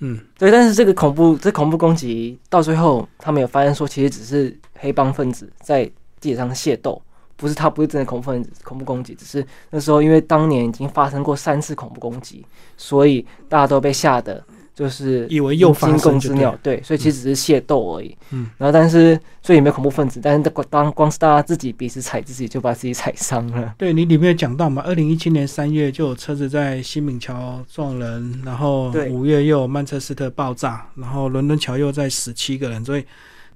[0.00, 5.84] 嗯，对，但是这个恐怖，这恐怖攻击到最后，他们有发现说，其实只是黑帮分子在
[6.20, 7.00] 地铁上械斗。
[7.40, 12.44] 不是他不是真的恐怖分子恐怖攻击，只是那时候因为当年已经发生过三次恐怖攻击，
[12.76, 18.16] 所以大家都被吓得就是以为又发生之鸟，对，所以其实只是械斗而已。
[18.30, 23.74] 嗯，然后但是所以也没有恐怖分子，但是当当光是大家自己彼此踩自己，就把自己踩伤了。
[23.76, 29.10] 对你里面有讲到嘛，二零一七年三月就有车子在新敏桥撞人，然后对。
[29.10, 33.04] 五月又有曼彻斯特爆炸，然后伦敦桥又在死七个人，所以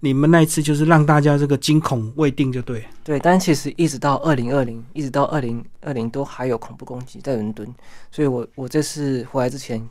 [0.05, 2.85] 你们那一次就是让大家这个惊恐未定，就对。
[3.03, 7.67] 对，但其实一直到二零二零，一直到二零二零都还有恐怖攻击在伦敦，
[8.11, 9.83] 所以我我这次回来之前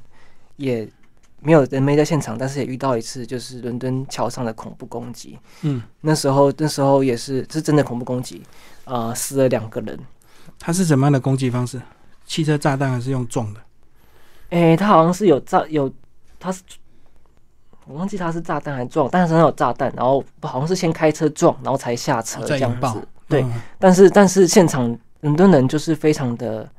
[0.57, 0.87] 也
[1.39, 5.39] 没有人没在现场，但是也遇到一次就是伦敦桥上的恐怖攻击。
[5.63, 8.43] 嗯，那时候那时候也是是真的恐怖攻击，
[8.85, 9.99] 啊、死了两个人。
[10.59, 11.81] 他是怎么样的攻击方式？
[12.27, 13.59] 汽车炸弹还是用撞的？
[14.51, 15.91] 诶、他好像是有炸有，
[16.39, 16.61] 他是
[17.87, 23.01] 我忘记他是炸弹还是撞，但是身上有炸弹，然后好像是先开车撞，然后才下车哦这样子。
[23.27, 26.69] 对，嗯但是但是现场伦敦人就是非常的，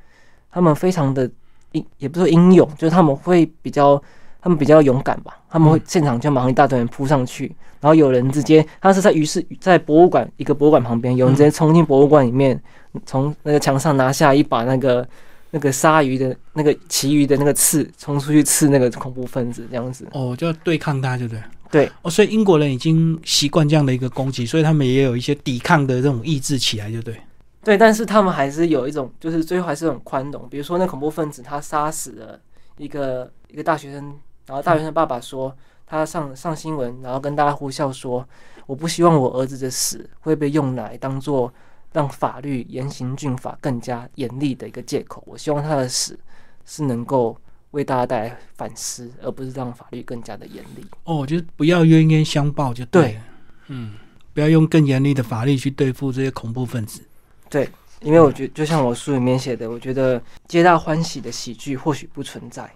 [0.51, 1.31] 他们非常的
[1.73, 4.01] 英，也不是说英勇，就是他们会比较，
[4.41, 7.47] 他们比较勇敢吧，他们会嗯现场就马上一大堆人扑上去，
[7.81, 12.59] 然后有人直接，他是在于是在博物馆一个博物馆旁边，有人直接冲进博物馆里面，
[13.05, 15.07] 从那个墙上拿下一把那个
[15.55, 20.05] 那个鲨鱼的那个旗鱼的那个刺，冲出去刺那个恐怖分子这样子。
[20.11, 21.41] 哦，就要对抗它，对不对？
[21.71, 27.15] 对，哦，所以英国人已经习惯这样的一个攻击，所以他们也有一些抵抗的这种意志起来，就对。
[27.63, 30.49] 对，但是他们还是有一种，就是最后还是很宽容。
[30.51, 32.37] 比如说，那恐怖分子他杀死了
[32.79, 34.13] 一个一个大学生，
[34.47, 38.29] 然后大学生爸爸说他上 上新闻，然后跟大家呼啸说，
[38.67, 41.53] 我不希望我儿子的死会被用来当做
[41.95, 45.23] 让法律严刑峻法更加严厉的一个借口。
[45.27, 46.19] 我希望他的死
[46.67, 47.35] 是能够
[47.71, 50.85] 为大家带来反思，而不是让法律更加的严厉。
[51.05, 53.09] 哦，就是不要冤冤相报就对了。
[53.09, 53.21] 对
[53.69, 53.95] 嗯，
[54.33, 57.01] 不要用更严厉的法律去对付这些恐怖分子。
[57.49, 57.69] 对
[58.01, 62.69] 因为我觉就像我书里面写的，我觉得皆大欢喜的喜剧或许不存在，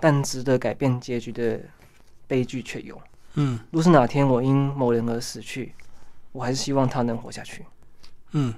[0.00, 1.60] 但值得改变结局的
[2.26, 3.00] 悲剧却有。
[3.36, 5.72] 嗯若是哪天我因某人而死去，
[6.32, 7.64] 我还是希望他能活下去。
[8.32, 8.52] 嗯，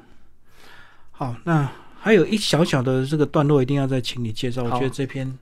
[1.18, 1.66] 好，那
[1.98, 4.62] 还有一小小的这个段落，一定要再请你介绍。
[4.62, 5.38] 我觉得这篇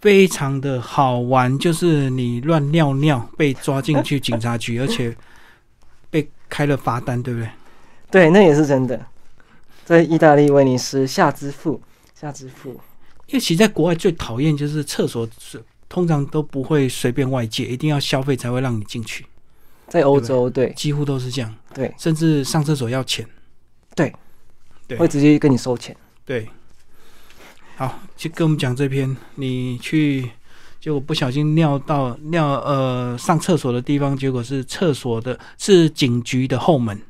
[0.00, 5.16] 非常的好玩，就是你乱尿尿被抓进去警察局， 而且
[6.10, 7.48] 被开了罚单，对不对？
[8.10, 9.00] 对，那也是真的。
[9.84, 11.80] 在意大利威尼斯夏之父，
[12.12, 12.70] 夏之父，
[13.26, 19.24] 因为其实在国外最讨厌就是厕所是通常都不会随便外借，一定要消费才会让你进去，
[19.86, 21.54] 在欧洲，对几乎都是这样。
[21.72, 23.24] 对，甚至上厕所要钱。
[23.94, 24.12] 对
[24.98, 25.96] 会直接跟你收钱。
[26.24, 26.48] 对，
[27.76, 30.30] 好，就跟我们讲这篇，你去
[30.80, 37.00] 结果不小心尿到尿呃上厕所的地方，结果是厕所的是警局的后门。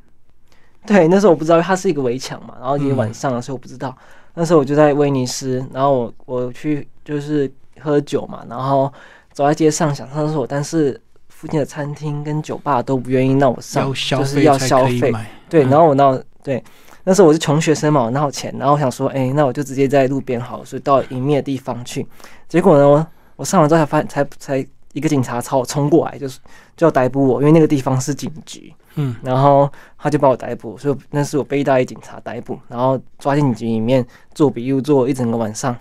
[0.86, 3.96] 对，那时候我不知道它是一个围墙嘛，然后也嗯晚上了，所以我不知道。
[4.34, 8.92] 那时候我就在威尼斯，然后我我去就是喝酒嘛，然后
[9.32, 15.12] 走在街上想上厕所，但是附近的餐厅跟酒吧都不愿意让我上就是要消费。
[15.48, 16.62] 对，嗯然后我闹对，
[17.08, 22.04] 那时候我是穷学生嘛，我闹钱，然后我想说，哎、那我就直接在路边好了，所以到隐秘的地方去。
[22.48, 26.40] 结果呢，我我上完之后才发现，才才一个警察朝我冲过来，就是
[26.76, 28.74] 就要逮捕我，因为那个地方是警局。
[28.96, 35.76] 嗯，然后他就把我逮捕，所以那是我被意大利警察逮捕，然后抓进警局里面做笔录做一整个晚上。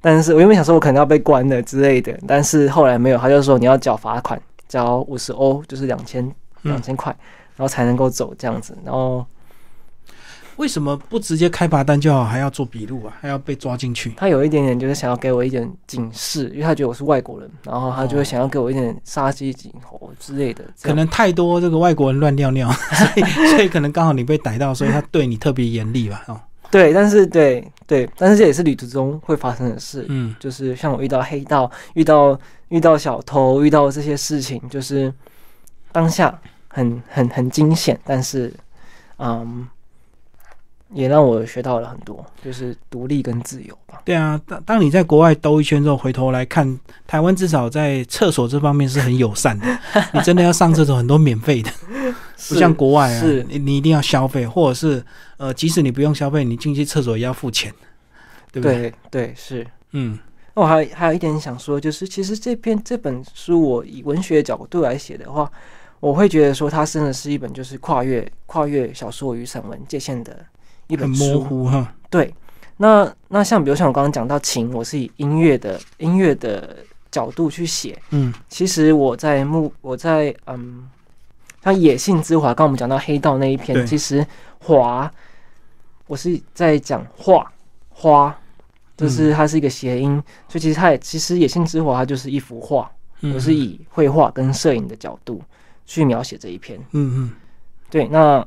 [0.00, 6.24] 但是我原本想说我可能要被关了之类的，但是后来没有，他就说你要缴罚款，缴五十欧，就是两千
[6.62, 7.14] 两嗯，千块，
[7.56, 8.74] 然后才能够走这样子。
[8.84, 9.26] 然后
[10.56, 13.12] 为什么不直接开罚单就好，还要做笔录啊？
[13.20, 14.12] 还要被抓进去？
[14.16, 20.64] 他有一点点就是想要给我一点警示，因为他觉得我是外国人，然后他就会想要给我一点杀鸡儆猴之类的。
[20.82, 26.22] 可能太多这个外国人乱尿尿， 所以所以可能刚好你被逮到，所以他对你特别严厉吧？
[26.28, 26.40] 哦，
[26.70, 30.06] 对，但是对对，但是这也是旅途中会发生的事。
[30.08, 32.38] 嗯就是像我遇到黑道、遇到
[32.68, 35.12] 遇到小偷、遇到这些事情，就是
[35.90, 36.38] 当下
[36.68, 38.52] 很很很惊险，但是
[39.18, 39.66] 嗯，
[40.94, 44.00] 也让我学到了很多，就是独立跟自由吧。
[44.04, 49.66] 对啊，当当你在国外兜一圈之后，回头来看，台湾至少在厕所这方面是很友善的。
[50.14, 51.70] 你真的要上厕所，很多免费的，
[52.48, 55.04] 不像国外啊，是你你一定要消费，或者是
[55.36, 57.74] 呃，即使你不用消费，你进去厕所也要付钱，
[58.52, 58.74] 对不对？
[58.82, 59.66] 对对是。
[59.92, 60.18] 嗯
[60.56, 65.50] 那我还还有一点想说，就是其实这篇这本书，我以文学角度来写的话，
[65.98, 70.44] 我会觉得说它真的是一本就是跨越跨越小说与散文界限的
[70.86, 71.24] 一很本书。
[71.24, 71.94] 模糊哈。
[72.10, 72.32] 对，
[72.76, 76.76] 那那像比如像我刚刚讲到琴，我是以音乐的音乐的
[77.10, 78.00] 角度去写。
[78.10, 80.88] 嗯其实我在目我在嗯，
[81.62, 84.24] 像野性之华，刚刚我们讲到黑道那一篇，其实
[84.60, 85.10] 华，
[86.06, 87.52] 我是在讲画
[87.88, 88.36] 花，
[88.96, 92.90] 就是它是一个谐音，所以其实它也其实野性之华它就是一幅画，
[93.22, 95.42] 嗯我是以绘画跟摄影的角度
[95.86, 96.78] 去描写这一篇。
[96.92, 97.32] 嗯嗯
[97.90, 98.44] 对，那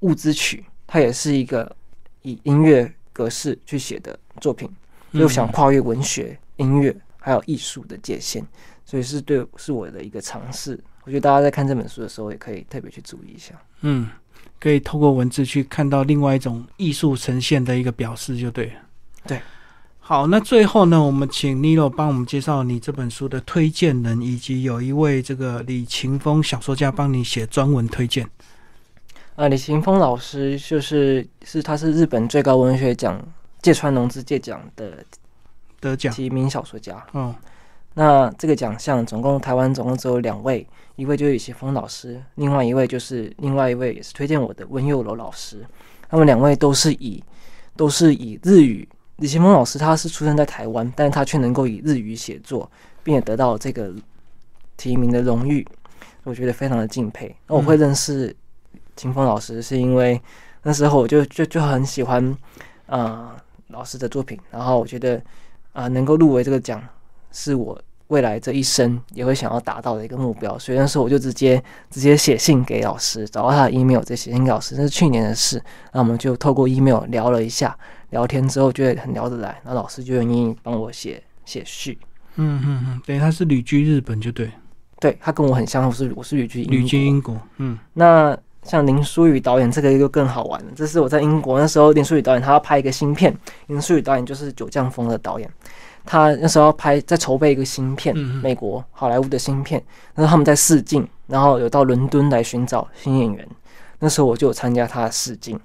[0.00, 1.76] 物资曲它也是一个
[2.22, 4.68] 以音乐格式去写的作品，
[5.12, 8.44] 所以我想跨越文学、音乐还有艺术的界限，
[8.84, 10.76] 所以是对是我的一个尝试。
[11.04, 13.54] 我觉得大家在看这本书的时候，也可以特别去注意一下。
[13.82, 14.08] 嗯，
[14.58, 18.72] 可以透过文字去看到另外一种艺术呈现的一个表示，就对了。
[19.28, 19.40] 对，
[20.00, 28.28] 好，那最后呢，我们请 Nilo 帮我们介绍你这本书的推荐人，以及有一位这个李勤峰小说家帮你写专文推荐。
[29.40, 33.18] 啊，李行峰老师就是是他是日本最高文学奖
[33.62, 35.02] 芥川龙之介奖的
[35.80, 37.02] 得奖提名小说家。
[37.14, 37.34] 嗯，
[37.94, 45.64] 那这个奖项总共台湾总共只有两位，一位就是李行峰老师，另外一位就是另外一位也是推荐我的温佑楼老师。
[46.10, 47.24] 他们两位都是以
[47.74, 48.86] 都是以日语，
[49.16, 52.70] 李行峰老师他是出生在台湾，但是他却能够以日语写作，
[53.02, 53.90] 并且得到这个
[54.76, 55.66] 提名的荣誉，
[56.24, 57.34] 我觉得非常的敬佩。
[57.46, 58.36] 那我会认识
[59.00, 60.20] 秦风老师，是因为
[60.62, 62.22] 那时候我就就就很喜欢
[62.84, 63.36] 啊、呃
[63.68, 65.18] 老师的作品，然后我觉得
[65.72, 66.82] 啊、能够入围这个奖
[67.32, 75.62] 是我未来这一生也会想要达到的一个目标，所以那时候我就直接直接写信给老师，找到他的 email，直接写信给老师，那是去年的事。
[75.94, 77.74] 那我们就透过 email 聊了一下，
[78.10, 81.98] 聊天之后觉得很聊得来，那老师就愿意帮我写写序。
[82.34, 84.50] 嗯嗯嗯，对，他是旅居日本，就对，
[84.98, 87.40] 对他跟我很像，我是我是旅居英国旅居英国。
[87.56, 93.34] 嗯那像林书宇导演这个就更好玩了，这是我在英国那时候，林书宇导演他要拍一个新片，
[93.68, 95.50] 林书宇导演就是九降风的导演，
[96.04, 99.82] 他那时候要拍在筹备一个新片，美国好莱坞的新片，
[100.14, 103.48] 那时候他们在试镜，然后有到伦敦来寻找新演员，
[103.98, 105.58] 那时候我就有参加他的试镜，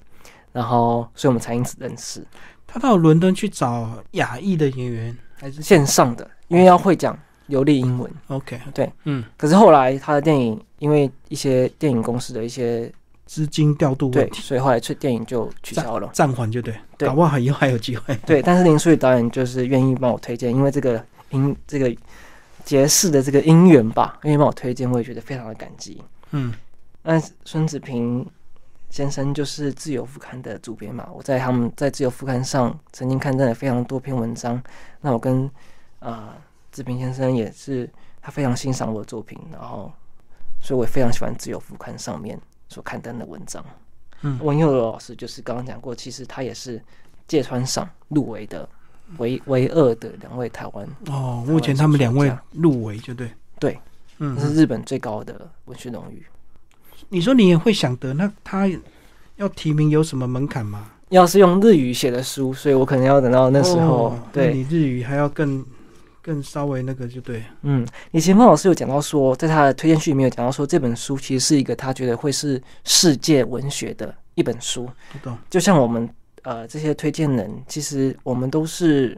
[0.53, 2.25] 然后所以我们才因此认识，
[2.65, 7.17] 他到伦敦去找亚裔的演员，还是线上的，因为要会讲
[7.47, 8.11] 流利英文。
[8.27, 8.59] OK？
[8.73, 12.91] 对，嗯，可是后来他的电影因为一些电影公司的一些
[13.25, 16.09] 资金调度对问，题，所以后来这电影就取消了。
[16.13, 18.15] 暂缓就对，对搞不好以后还有机会。
[18.25, 21.95] 对，但是林书宇导演就是愿意帮我推荐，因为这个因这个
[22.63, 26.01] 结识的这个姻缘吧，愿意帮我推荐，我也觉得非常的感激。
[26.31, 26.53] 嗯
[27.03, 28.25] 那孙子平
[28.89, 34.61] 先生就是自由副刊的主编嘛，我在他们在自由副刊上曾经刊登了非常多篇文章。
[35.01, 35.49] 那我跟
[35.99, 36.35] 啊
[36.76, 37.89] 志平先生也是，
[38.21, 39.89] 他非常欣赏我的作品，然后
[40.61, 43.63] 所以我也非常喜欢自由副刊上面所刊登的文章。
[44.23, 46.82] 嗯文佑老师就是刚刚讲过，其实他也是
[47.30, 48.67] 芥川赏入围的
[49.19, 53.32] 唯唯二的两位台湾，哦，目前他们两位入围就对。
[53.57, 53.80] 对，
[54.17, 56.26] 嗯这，是日本最高的文学荣誉。
[57.07, 58.69] 你说你也会想得，那他
[59.38, 60.91] 要提名有什么门槛吗？
[61.09, 64.07] 要是用日语写的书，所以我可能要等到那时候。
[64.07, 65.63] 哦对，你日语还要更
[66.26, 67.43] 更稍微那个就对。
[67.61, 74.89] 嗯，李前峰老师有讲到说，在他的推荐序里面有讲到说，这本书其实是一个他觉得会是世界文学的一本书。
[75.13, 75.38] 不懂。
[75.51, 76.09] 就像我们
[76.41, 79.15] 呃这些推荐人，其实我们都是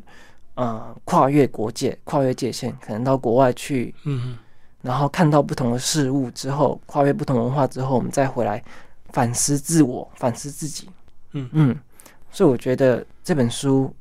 [0.56, 4.38] 呃跨越国界、跨越界限，可能到国外去，嗯
[4.82, 8.62] 然后看到不同的事物之后，跨越不同文化之后，我们再回来
[9.14, 10.90] 反思自我、反思自己。
[11.32, 11.80] 嗯嗯，
[12.32, 13.94] 所以我觉得这本书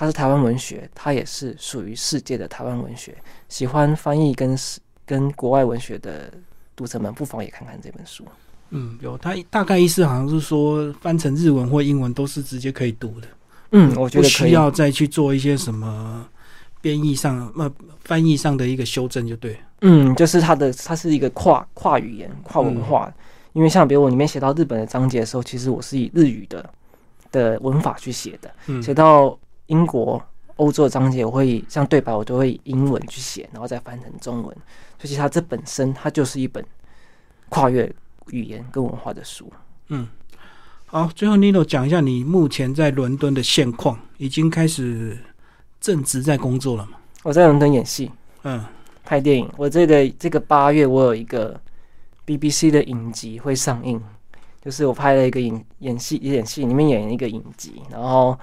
[0.00, 3.14] 它是台湾文学，它也是属于世界的台湾文学。
[3.50, 6.32] 喜欢翻译跟世跟国外文学的
[6.74, 8.24] 读者们，不妨也看看这本书。
[8.70, 13.28] 嗯，有他大概意思好像是说翻成日文或英文都是直接可以读的，
[13.72, 14.28] 嗯，我觉得不。
[14.30, 16.26] 需要再去做一些什么
[16.80, 17.70] 编译上呃
[18.04, 19.54] 翻译上的一个修正就对。
[19.82, 23.12] 嗯，就是它的，它是一个跨跨语言、跨文化。
[23.52, 26.70] 因为像比如我里面写到日本的章节的时候，其实我是以日语的
[27.30, 29.38] 的文法去写的；嗯写到
[29.70, 30.22] 英国、
[30.56, 34.54] 欧洲的章节，我会以像对白我都会以英文去写，然后再翻成中文。
[34.98, 36.64] 所以其实它这本身它就是一本
[37.48, 37.90] 跨越
[38.30, 39.50] 语言跟文化的书。
[39.88, 40.06] 嗯，
[40.86, 45.16] 好，最后 Nino 讲一下你目前在伦敦的现况，已经开始
[45.80, 46.98] 正职在工作了吗？
[47.22, 48.10] 我在伦敦演戏、
[48.42, 48.64] 嗯
[49.02, 49.50] 拍电影。
[49.56, 51.60] 我这个这个八月我有一个
[52.24, 54.00] BBC 的影集会上映，
[54.62, 58.38] 就是我拍了一个影演戏演戏里面演一个影集，然后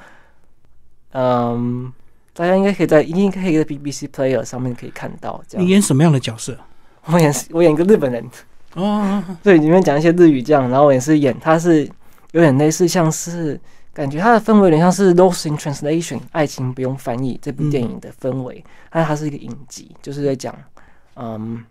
[1.11, 1.91] 嗯，
[2.33, 5.41] 大家应该可以在应该可以在 BBC Player 上面可以看到。
[5.47, 6.57] 这样，你演什么样的角色？
[7.05, 8.29] 我演我演一个日本人，
[8.75, 11.89] 哦对，里面讲一些日语这样，然后我也是演，他是
[12.31, 13.59] 有点类似像是。
[13.93, 20.55] 感觉他的氛围有点像是《Lost in Translation》爱情不用翻译这部电影的氛围，但它是一个影集，就是在讲，
[21.15, 21.65] 嗯，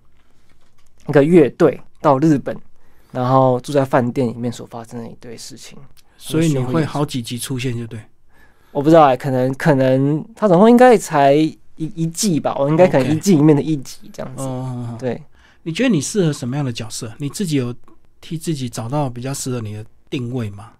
[1.07, 2.57] 一个乐队到日本，
[3.13, 5.79] 然后住在饭店里面所发生的一堆事情。
[6.19, 8.01] 所以你会好几集出现就对。
[8.73, 14.43] 我不知道哎、可能可能他总共应该才一一季吧，我应该可能一季里面的一集这样子。
[14.43, 15.23] 哦，对，
[15.63, 17.13] 你觉得你适合什么样的角色？
[17.19, 17.75] 你自己有
[18.21, 20.73] 替自己找到比较适合你的定位吗？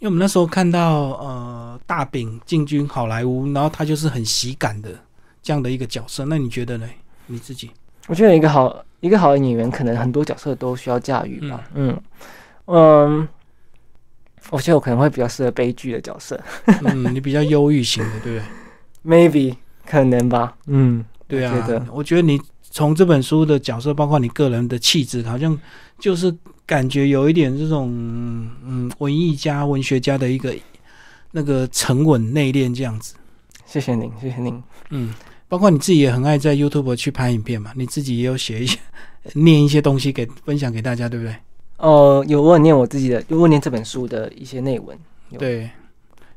[0.00, 4.90] 因为我们那时候看到呃大饼进军好莱坞，然后他就是很喜感的
[5.42, 6.86] 这样的一个角色，那你觉得呢？
[7.26, 7.70] 你自己？
[8.08, 11.64] 我觉得一个好一个好的演员，可能很多角色都需要驾驭吧。
[11.74, 11.98] 嗯
[12.66, 13.28] 嗯，
[14.50, 16.40] 我觉得我可能会比较适合悲剧的角色
[16.84, 18.44] 嗯，你比较忧郁型的，对不对？
[19.04, 19.54] maybe
[19.86, 20.56] 可能吧。
[20.66, 25.58] 嗯，对啊，我觉得你从这本书的角色，包括你个人的气质，好像
[25.98, 26.34] 就是
[26.66, 27.88] 感觉有一点这种
[28.64, 30.54] 嗯文艺家、文学家的一个
[31.32, 33.14] 那个沉稳内敛这样子。
[33.66, 34.62] 谢谢您，谢谢您。
[34.90, 35.12] 嗯，
[35.48, 38.78] 包括你自己也很爱在 YouTube 去拍影片嘛，你自己也有写一些、
[39.34, 41.34] 念一些东西给分享给大家，对不对？
[41.78, 44.96] 哦、有我有念我自己的，有我有念这本书的一些内文。
[45.38, 45.68] 对，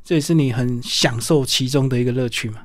[0.02, 2.62] 这也是你很享受其中的一个乐趣嘛。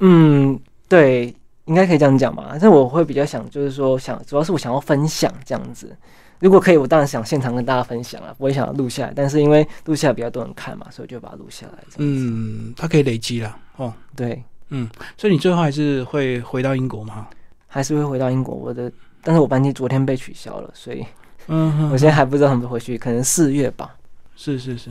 [0.00, 1.34] 嗯，对，
[1.64, 2.46] 应该可以这样讲吧。
[2.50, 5.96] 但是我会比较想，就是说想，主要是我想要分享这样子。
[6.38, 9.12] 如果可以，我当然想现场跟大家分享了，我也想要录下来。
[9.16, 11.78] 但是因为录下来比较多人看嘛，所以就把它录下来。
[11.96, 13.58] 嗯，它可以累积啦。
[13.76, 17.26] 哦，对，嗯所以你最后还是会回到英国吗？
[17.66, 18.54] 还是会回到英国。
[18.54, 18.92] 我的，
[19.22, 21.04] 但是我班机昨天被取消了，所以
[21.48, 23.96] 嗯哼，我现在还不知道怎么回去，可能四月吧。
[24.34, 24.90] 是是是，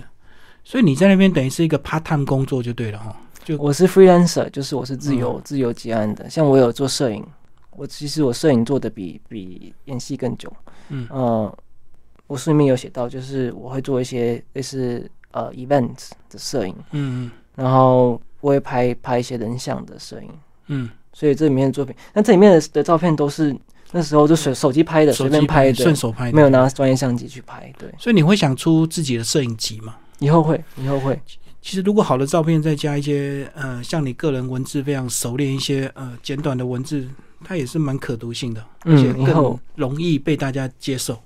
[0.64, 3.16] 所以你在那边等于是一个 part time 工作就对了哈。
[3.43, 6.28] 就我是 freelancer，就是我是自由、嗯自由接案的。
[6.30, 7.24] 像我有做摄影，
[7.72, 10.51] 我其实我摄影做的比比演戏更久。
[10.89, 11.58] 嗯呃，
[12.28, 20.30] 我书里面有写到，就是我会做一些类似呃 events 的摄影，嗯然后我会拍拍一些人像的摄影。
[20.68, 23.56] 嗯所以这里面的作品，那这里面的的照片都是
[23.92, 26.50] 那时候就随手机拍的，嗯，随便拍的顺，手拍的，没有。
[26.50, 27.72] 拿专业相机去拍。
[27.78, 29.96] 对，所以你会想出自己的摄影集吗？
[30.20, 31.20] 以后会，以后会。
[31.62, 37.08] 其实如果好的照片再加一些呃，像你个人文字非常熟练一些呃简短的文字，
[37.44, 41.18] 它也是蛮可读性的，而且嗯，以后更容易被大家接受。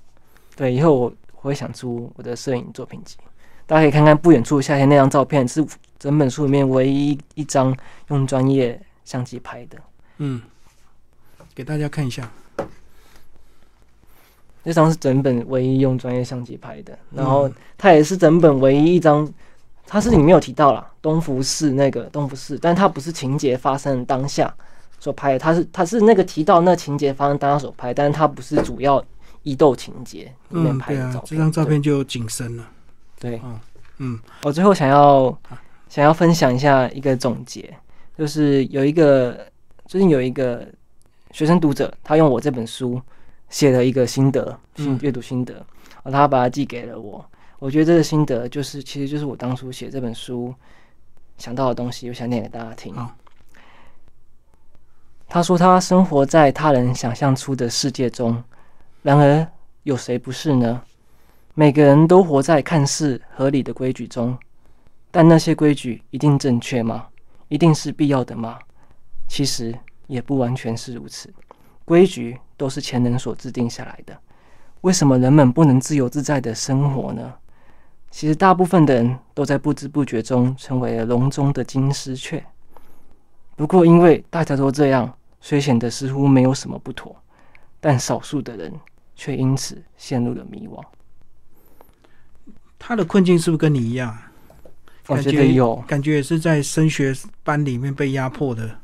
[0.56, 3.16] 对，以后我我会想出我的摄影作品集，
[3.66, 5.64] 大家可以看看不远处夏天那张照片，是
[5.98, 7.76] 整本书里面唯一一张
[8.08, 9.78] 用专业相机拍的。
[10.18, 10.40] 嗯，
[11.54, 12.30] 给大家看一下。
[14.62, 19.26] 那张是整本唯一用专业相机拍的，然后嗯它也是整本唯一一张，
[19.86, 24.54] 它是你没有提到啦，东福寺那个东福寺，但它不是情节发生的当下
[24.98, 29.02] 所拍的，它是它是那个提到那情节发生当下所拍，但是它不是主要
[29.42, 32.68] 伊豆情节里面拍的照片。，这张照片就景深了。
[33.18, 33.40] 对，对
[33.98, 35.34] 嗯我最后想要
[35.88, 37.74] 想要分享一下一个总结，
[38.18, 39.46] 就是有一个
[39.86, 40.66] 最近有一个
[41.32, 43.00] 学生读者，他用我这本书
[43.50, 45.52] 写了一个心得，心嗯阅读心得，
[46.02, 47.22] 然后他把它寄给了我。
[47.58, 50.54] 我觉得这个心得就是，其实就是我当初写这本书
[51.36, 53.14] 想到的东西，我想念给大家听好。
[55.28, 58.42] 他说他生活在他人想象出的世界中，
[59.02, 59.46] 然而
[59.82, 60.82] 有谁不是呢？
[61.54, 64.38] 每个人都活在看似合理的规矩中，
[65.10, 67.08] 但那些规矩一定正确吗？
[67.48, 68.58] 一定是必要的吗？
[69.28, 69.76] 其实
[70.06, 71.32] 也不完全是如此。
[71.90, 74.16] 规矩都是前人所制定下来的，
[74.82, 77.34] 为什么人们不能自由自在的生活呢？
[78.12, 82.40] 其实大部分的人都在不知不觉中成为了笼中的金丝雀。
[83.56, 87.16] 不过因为大家都这样，所以显得似乎没有什么不妥，
[87.80, 88.72] 但少数的人
[89.16, 90.80] 却因此陷入了迷惘。
[92.78, 94.16] 他的困境是不是跟你一样？
[95.08, 97.12] 我觉得有，感觉也是在升学
[97.42, 98.78] 班里面被压迫的。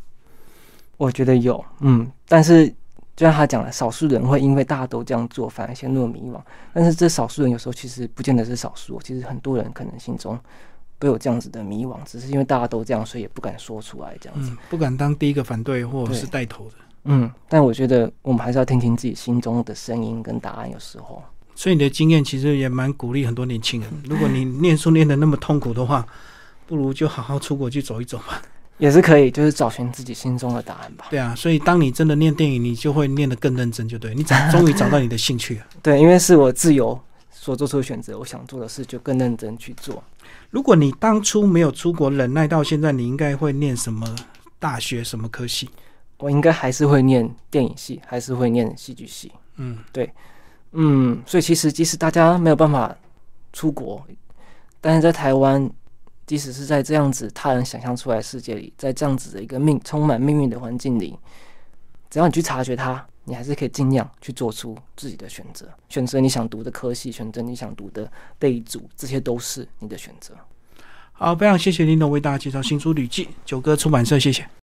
[0.96, 2.74] 我觉得有，嗯，但是
[3.16, 6.38] 就像他讲的，少数人会因为大家都这样做，反而陷入迷惘。
[6.74, 10.38] 但是这少数人有时候其实不见得是少数，其实很多人可能心中
[10.98, 14.50] 都有这样子的迷惘，只是因为大家都这样，所以也不敢说出来这样子。
[14.50, 16.72] 嗯，不敢当第一个反对或者是带头的。
[17.04, 21.22] 嗯，但我觉得我们还是要听听自己心中的声音跟答案，有时候。
[21.54, 23.90] 所以你的经验其实也蛮鼓励很多年轻人。
[24.04, 26.06] 如果你念书念的那么痛苦的话，
[26.66, 28.42] 不如就好好出国去走一走吧。
[28.78, 31.06] 也是可以，就是找寻自己心中的答案吧。
[31.10, 34.14] 对啊，所以当你真的念电影，你就会念得更认真，就对。
[34.14, 35.66] 你找终于找到你的兴趣了。
[35.82, 36.98] 对，因为是我自由
[37.30, 40.02] 所做出的选择，我想做的事就更认真去做。
[40.50, 44.14] 如果你当初没有出国，忍耐到现在，你应该会念什么
[44.58, 45.68] 大学、什么科系？
[46.18, 49.30] 我应该还是会念电影系，还是会念戏剧系。
[49.56, 50.10] 嗯，对
[50.72, 52.94] 嗯，所以其实即使大家没有办法
[53.52, 54.02] 出国，
[54.80, 55.70] 但是在台湾，
[56.26, 61.16] 即使是在这样子他人想象出来的世界里，在这样子的一个命充满命运的环境里，
[62.10, 68.10] 只要你去察觉它，你还是可以尽量去做出自己的选择，选择你想读的科系，选择你想读的
[68.40, 70.34] 类组，这些都是你的选择。
[71.12, 74.46] 好，非常谢谢林董为大家介绍新书《旅记》，九哥出版社，谢谢。